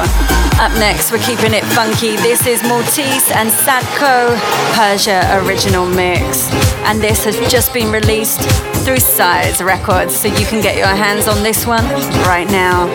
Up 0.60 0.74
next, 0.78 1.12
we're 1.12 1.24
keeping 1.24 1.54
it 1.54 1.66
funky. 1.78 2.18
This 2.18 2.46
is 2.46 2.62
Maltese 2.64 3.32
and 3.32 3.50
Sadko 3.50 4.38
Persia 4.76 5.21
original 5.44 5.86
mix. 5.86 6.52
And 6.86 7.02
this 7.02 7.24
has 7.26 7.38
just 7.52 7.74
been 7.74 7.92
released 7.92 8.42
through 8.86 9.00
Size 9.00 9.62
Records, 9.62 10.16
so 10.16 10.28
you 10.28 10.46
can 10.46 10.62
get 10.62 10.78
your 10.78 10.88
hands 10.88 11.28
on 11.28 11.44
this 11.44 11.66
one 11.66 11.86
right 12.26 12.48
now. 12.50 12.88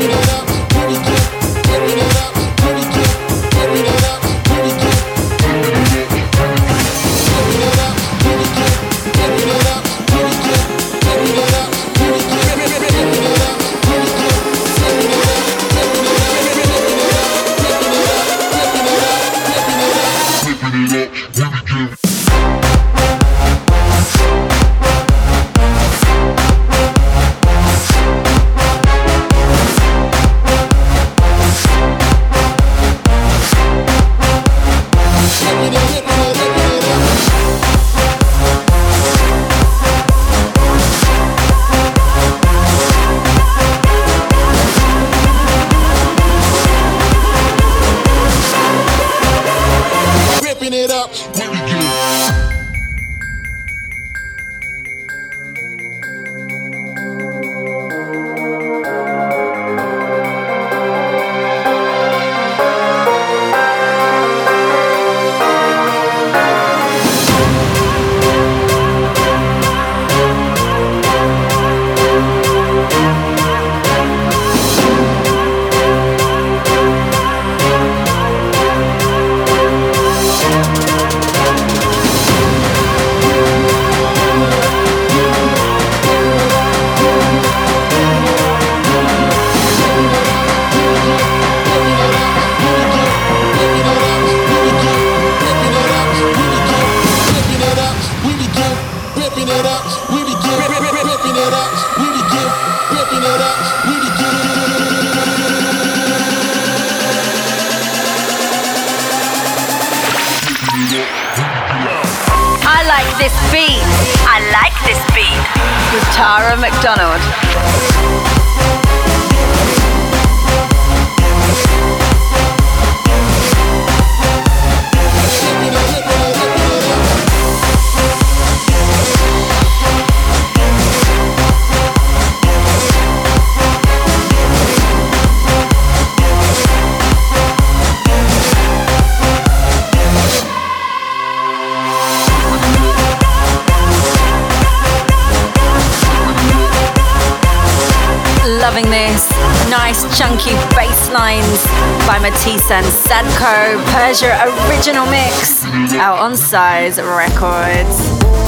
Sadko. 153.16 153.82
Persia 153.94 154.44
original 154.68 155.06
mix 155.06 155.64
out 155.94 156.18
on 156.18 156.36
Size 156.36 156.98
Records. 156.98 157.96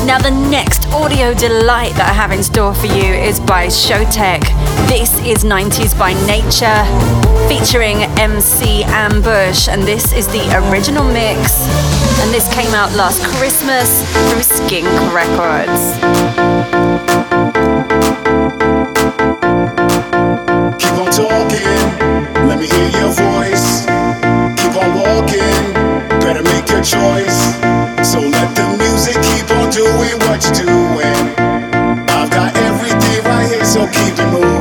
Now, 0.04 0.18
the 0.18 0.30
next 0.30 0.86
audio 0.88 1.32
delight 1.32 1.94
that 1.94 2.10
I 2.10 2.12
have 2.12 2.32
in 2.32 2.42
store 2.42 2.74
for 2.74 2.84
you 2.84 3.14
is 3.14 3.40
by 3.40 3.68
Showtek. 3.68 4.42
This 4.86 5.18
is 5.20 5.42
90s 5.42 5.98
by 5.98 6.12
Nature, 6.26 6.84
featuring 7.48 8.02
MC 8.20 8.84
Ambush, 8.84 9.68
and 9.68 9.84
this 9.84 10.12
is 10.12 10.26
the 10.26 10.44
original 10.68 11.04
mix. 11.04 11.64
And 12.20 12.30
this 12.30 12.52
came 12.52 12.74
out 12.74 12.92
last 12.92 13.24
Christmas 13.24 14.04
through 14.30 14.42
Skink 14.42 14.86
Records. 15.14 15.96
Choice. 26.82 27.40
So 28.06 28.20
let 28.20 28.54
the 28.54 28.76
music 28.78 29.16
keep 29.22 29.50
on 29.50 29.70
doing 29.70 30.16
what 30.26 30.44
you're 30.44 30.66
doing. 30.66 31.18
I've 32.08 32.30
got 32.30 32.56
everything 32.56 33.24
right 33.24 33.48
here, 33.50 33.64
so 33.64 33.86
keep 33.86 34.18
it 34.18 34.32
moving. 34.32 34.57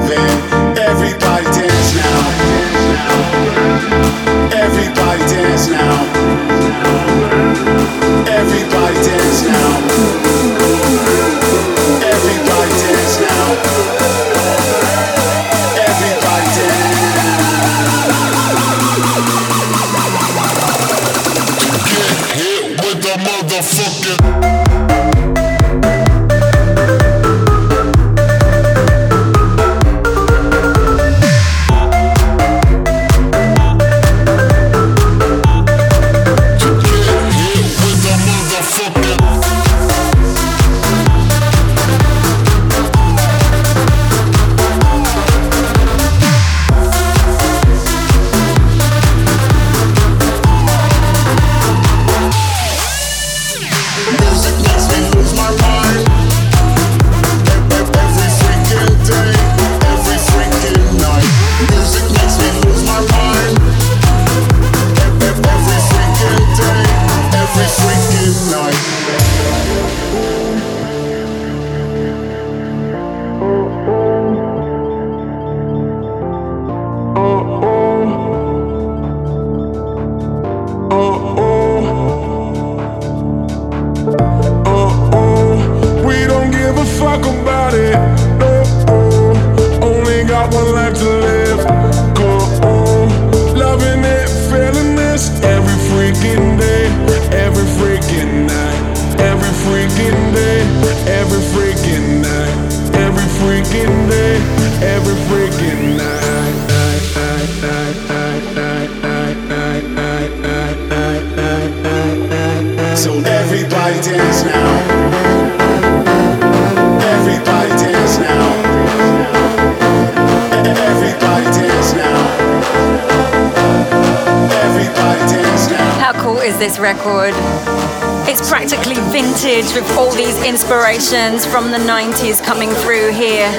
Inspirations 130.45 131.45
from 131.45 131.72
the 131.72 131.78
90s 131.78 132.43
coming 132.43 132.70
through 132.70 133.12
here 133.12 133.50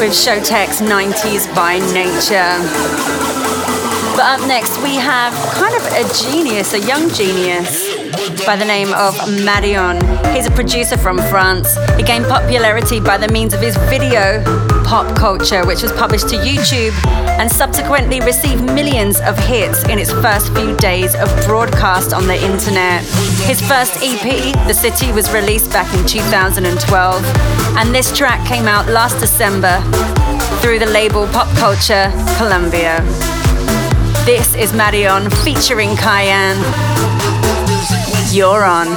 with 0.00 0.12
Showtek's 0.12 0.80
90s 0.80 1.52
by 1.54 1.78
Nature. 1.92 2.56
But 4.16 4.40
up 4.40 4.48
next, 4.48 4.82
we 4.82 4.96
have 4.96 5.32
kind 5.54 5.74
of 5.74 5.84
a 5.92 6.04
genius, 6.14 6.74
a 6.74 6.80
young 6.80 7.08
genius 7.10 7.91
by 8.46 8.56
the 8.56 8.64
name 8.64 8.88
of 8.94 9.14
Madeon. 9.44 10.00
He's 10.34 10.46
a 10.46 10.50
producer 10.50 10.96
from 10.96 11.18
France. 11.18 11.76
He 11.96 12.02
gained 12.02 12.24
popularity 12.26 13.00
by 13.00 13.16
the 13.18 13.28
means 13.28 13.52
of 13.54 13.60
his 13.60 13.76
video 13.88 14.42
Pop 14.84 15.16
Culture, 15.16 15.64
which 15.66 15.82
was 15.82 15.92
published 15.92 16.28
to 16.30 16.36
YouTube 16.36 16.92
and 17.38 17.50
subsequently 17.50 18.20
received 18.20 18.62
millions 18.62 19.20
of 19.20 19.38
hits 19.38 19.84
in 19.84 19.98
its 19.98 20.10
first 20.10 20.52
few 20.54 20.76
days 20.78 21.14
of 21.14 21.28
broadcast 21.46 22.12
on 22.12 22.26
the 22.26 22.34
internet. 22.34 23.02
His 23.46 23.60
first 23.60 23.94
EP, 24.02 24.22
The 24.66 24.74
City, 24.74 25.12
was 25.12 25.30
released 25.32 25.70
back 25.70 25.92
in 25.94 26.06
2012, 26.06 27.24
and 27.76 27.94
this 27.94 28.16
track 28.16 28.46
came 28.46 28.66
out 28.66 28.88
last 28.88 29.18
December 29.20 29.80
through 30.60 30.78
the 30.78 30.86
label 30.86 31.26
Pop 31.28 31.48
Culture 31.56 32.10
Columbia. 32.38 33.00
This 34.24 34.54
is 34.54 34.72
Madeon 34.72 35.30
featuring 35.44 35.96
Kyan. 35.96 37.11
You're 38.32 38.64
on, 38.64 38.88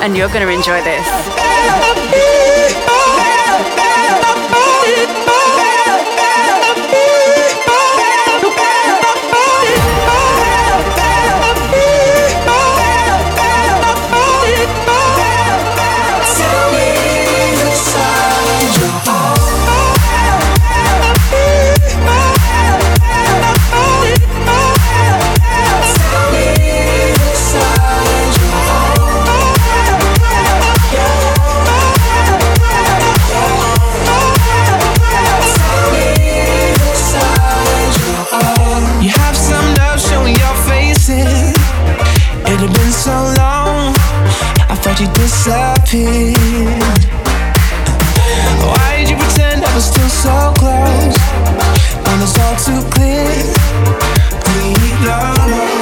and 0.00 0.16
you're 0.16 0.28
going 0.28 0.46
to 0.46 0.52
enjoy 0.52 0.80
this. 0.84 2.57
Why 45.98 46.04
did 48.98 49.10
you 49.10 49.16
pretend 49.16 49.64
I 49.64 49.74
was 49.74 49.86
still 49.86 50.08
so 50.08 50.52
close 50.56 51.18
when 52.06 52.22
it's 52.22 52.38
all 52.38 52.56
too 52.56 52.82
clear? 52.90 53.26
We 54.54 55.06
lost. 55.06 55.77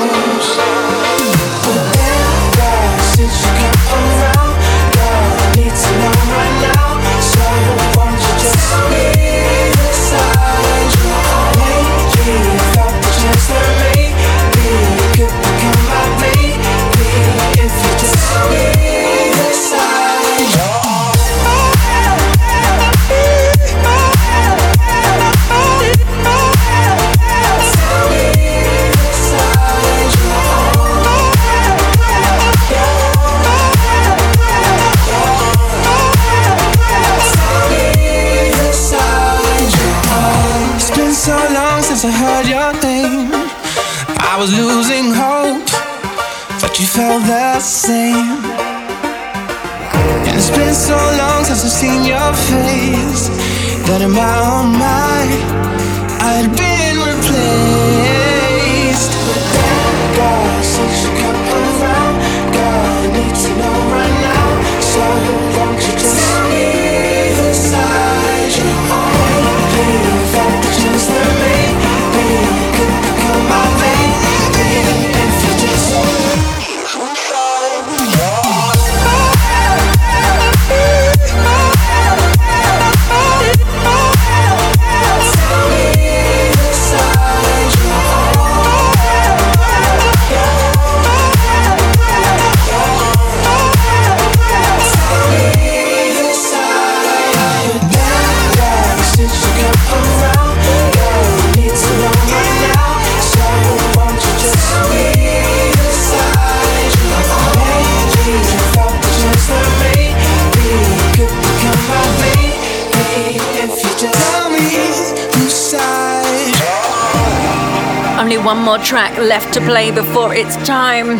One 118.47 118.63
more 118.63 118.79
track 118.79 119.19
left 119.19 119.53
to 119.53 119.61
play 119.63 119.91
before 119.91 120.33
it's 120.33 120.55
time 120.59 121.19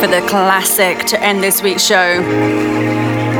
for 0.00 0.08
the 0.08 0.20
classic 0.28 0.98
to 1.06 1.22
end 1.22 1.40
this 1.40 1.62
week's 1.62 1.86
show. 1.86 2.20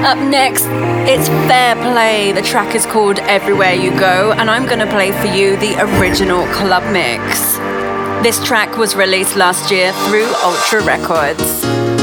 Up 0.05 0.19
next, 0.19 0.67
it's 1.11 1.29
Fair 1.49 1.75
Play. 1.75 2.31
The 2.31 2.43
track 2.43 2.77
is 2.77 2.87
called 2.87 3.19
Everywhere 3.19 3.73
You 3.73 3.91
Go, 3.99 4.31
and 4.31 4.49
I'm 4.49 4.67
going 4.67 4.79
to 4.79 4.87
play 4.87 5.11
for 5.11 5.27
you 5.27 5.57
the 5.57 5.75
original 5.99 6.47
club 6.55 6.85
mix. 6.93 7.57
This 8.23 8.41
track 8.47 8.77
was 8.77 8.95
released 8.95 9.35
last 9.35 9.73
year 9.73 9.93
through 10.07 10.33
Ultra 10.45 10.85
Records. 10.85 11.96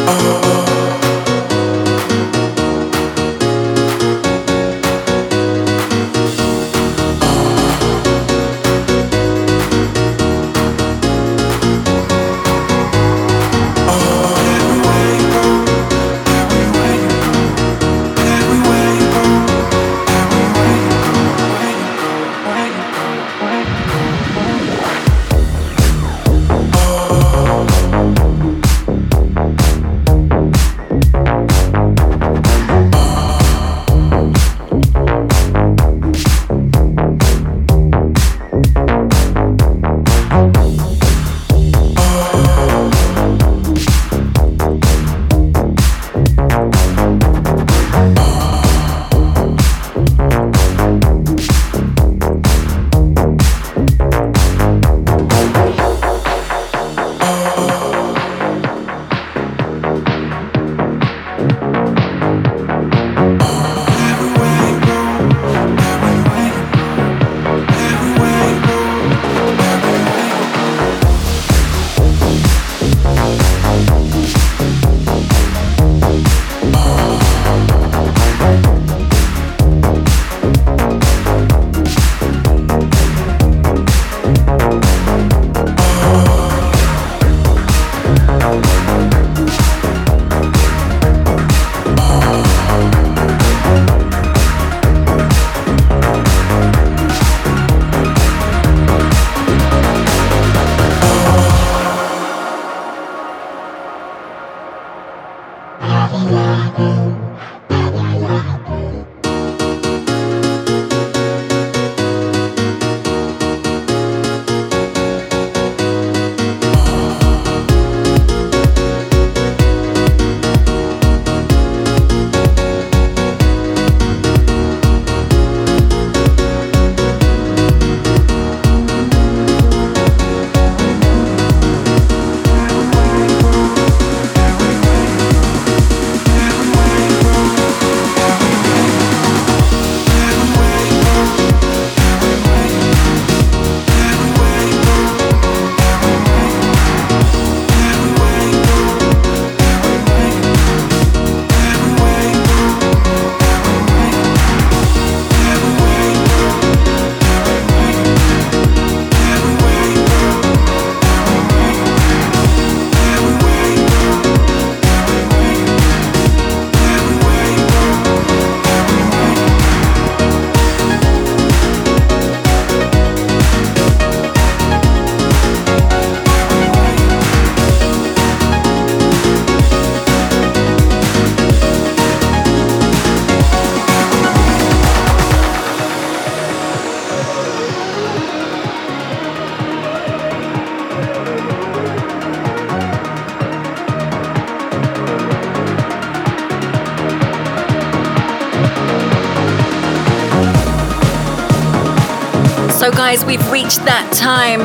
So, 202.84 202.92
guys, 202.92 203.24
we've 203.24 203.50
reached 203.50 203.80
that 203.86 204.12
time. 204.12 204.60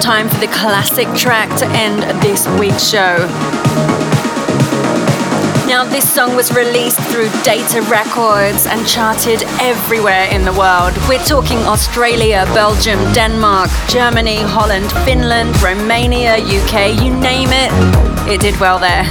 Time 0.00 0.26
for 0.26 0.40
the 0.40 0.48
classic 0.48 1.04
track 1.12 1.52
to 1.60 1.66
end 1.76 2.00
this 2.24 2.48
week's 2.56 2.88
show. 2.88 3.28
Now, 5.68 5.84
this 5.84 6.08
song 6.08 6.34
was 6.34 6.50
released 6.56 6.98
through 7.12 7.28
Data 7.44 7.82
Records 7.92 8.64
and 8.64 8.88
charted 8.88 9.42
everywhere 9.60 10.24
in 10.32 10.48
the 10.48 10.56
world. 10.56 10.96
We're 11.12 11.22
talking 11.28 11.58
Australia, 11.68 12.48
Belgium, 12.56 12.96
Denmark, 13.12 13.68
Germany, 13.86 14.40
Holland, 14.40 14.90
Finland, 15.04 15.60
Romania, 15.60 16.40
UK, 16.40 16.96
you 17.04 17.12
name 17.12 17.52
it. 17.52 17.68
It 18.32 18.40
did 18.40 18.58
well 18.58 18.78
there. 18.78 19.04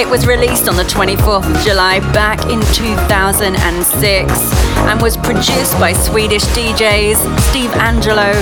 It 0.00 0.08
was 0.08 0.26
released 0.26 0.66
on 0.66 0.76
the 0.76 0.88
24th 0.88 1.44
of 1.44 1.60
July 1.60 2.00
back 2.16 2.40
in 2.48 2.62
2006 2.72 4.65
and 4.86 5.02
was 5.02 5.16
produced 5.16 5.78
by 5.78 5.92
Swedish 5.92 6.44
DJs 6.56 7.16
Steve 7.50 7.70
Angello 7.70 8.32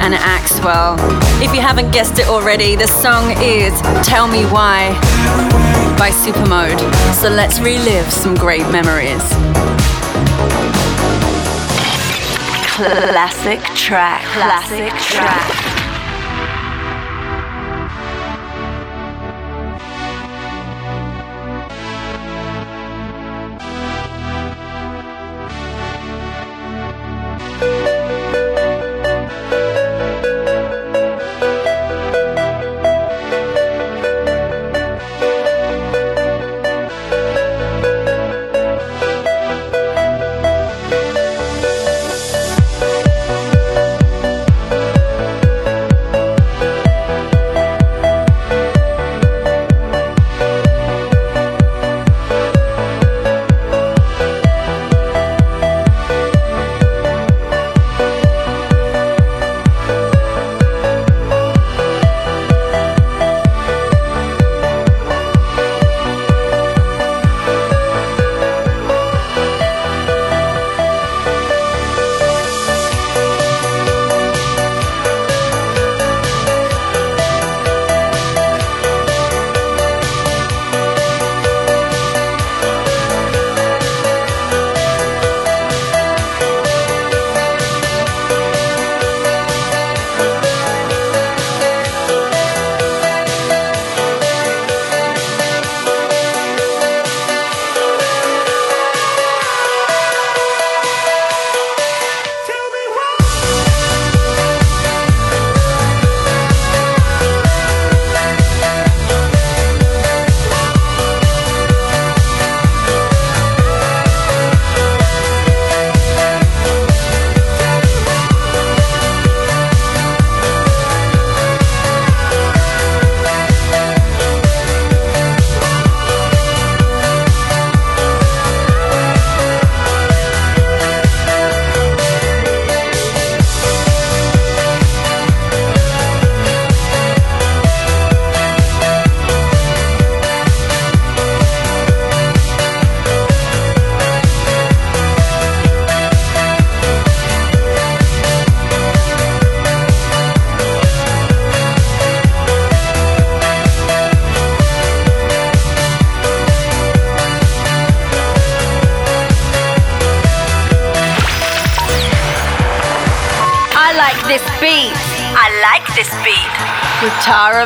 and 0.00 0.14
Axwell. 0.14 0.96
If 1.42 1.54
you 1.54 1.60
haven't 1.60 1.90
guessed 1.90 2.18
it 2.18 2.26
already, 2.28 2.76
the 2.76 2.86
song 2.86 3.32
is 3.38 3.72
Tell 4.06 4.26
Me 4.26 4.44
Why 4.46 4.92
by 5.98 6.10
Supermode. 6.10 6.80
So 7.14 7.28
let's 7.28 7.60
relive 7.60 8.10
some 8.12 8.34
great 8.34 8.68
memories. 8.70 9.22
Classic 12.74 13.60
track. 13.76 14.22
Classic 14.32 14.92
track. 15.00 15.63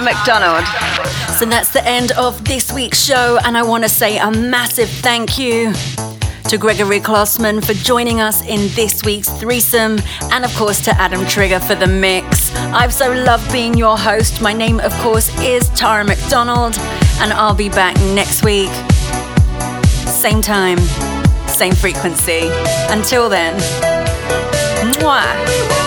McDonald. 0.08 0.64
So 1.38 1.44
that's 1.44 1.70
the 1.74 1.86
end 1.86 2.12
of 2.12 2.42
this 2.46 2.72
week's 2.72 2.98
show, 2.98 3.38
and 3.44 3.58
I 3.58 3.62
want 3.62 3.84
to 3.84 3.90
say 3.90 4.16
a 4.16 4.30
massive 4.30 4.88
thank 4.88 5.38
you 5.38 5.72
to 6.48 6.56
Gregori 6.56 7.02
Klosman 7.02 7.62
for 7.62 7.74
joining 7.74 8.18
us 8.18 8.40
in 8.46 8.74
this 8.74 9.04
week's 9.04 9.28
threesome, 9.28 9.98
and 10.32 10.46
of 10.46 10.54
course 10.56 10.80
to 10.86 10.92
Adam 10.92 11.26
Trigger 11.26 11.60
for 11.60 11.74
the 11.74 11.86
mix. 11.86 12.54
I've 12.72 12.94
so 12.94 13.12
loved 13.12 13.52
being 13.52 13.76
your 13.76 13.98
host. 13.98 14.40
My 14.40 14.54
name, 14.54 14.80
of 14.80 14.92
course, 15.00 15.28
is 15.42 15.68
Tara 15.70 16.04
McDonald, 16.04 16.78
and 17.20 17.30
I'll 17.34 17.54
be 17.54 17.68
back 17.68 17.94
next 18.14 18.42
week. 18.42 18.70
Same 20.06 20.40
time, 20.40 20.78
same 21.48 21.74
frequency. 21.74 22.48
Until 22.88 23.28
then, 23.28 23.60
mwah. 24.94 25.77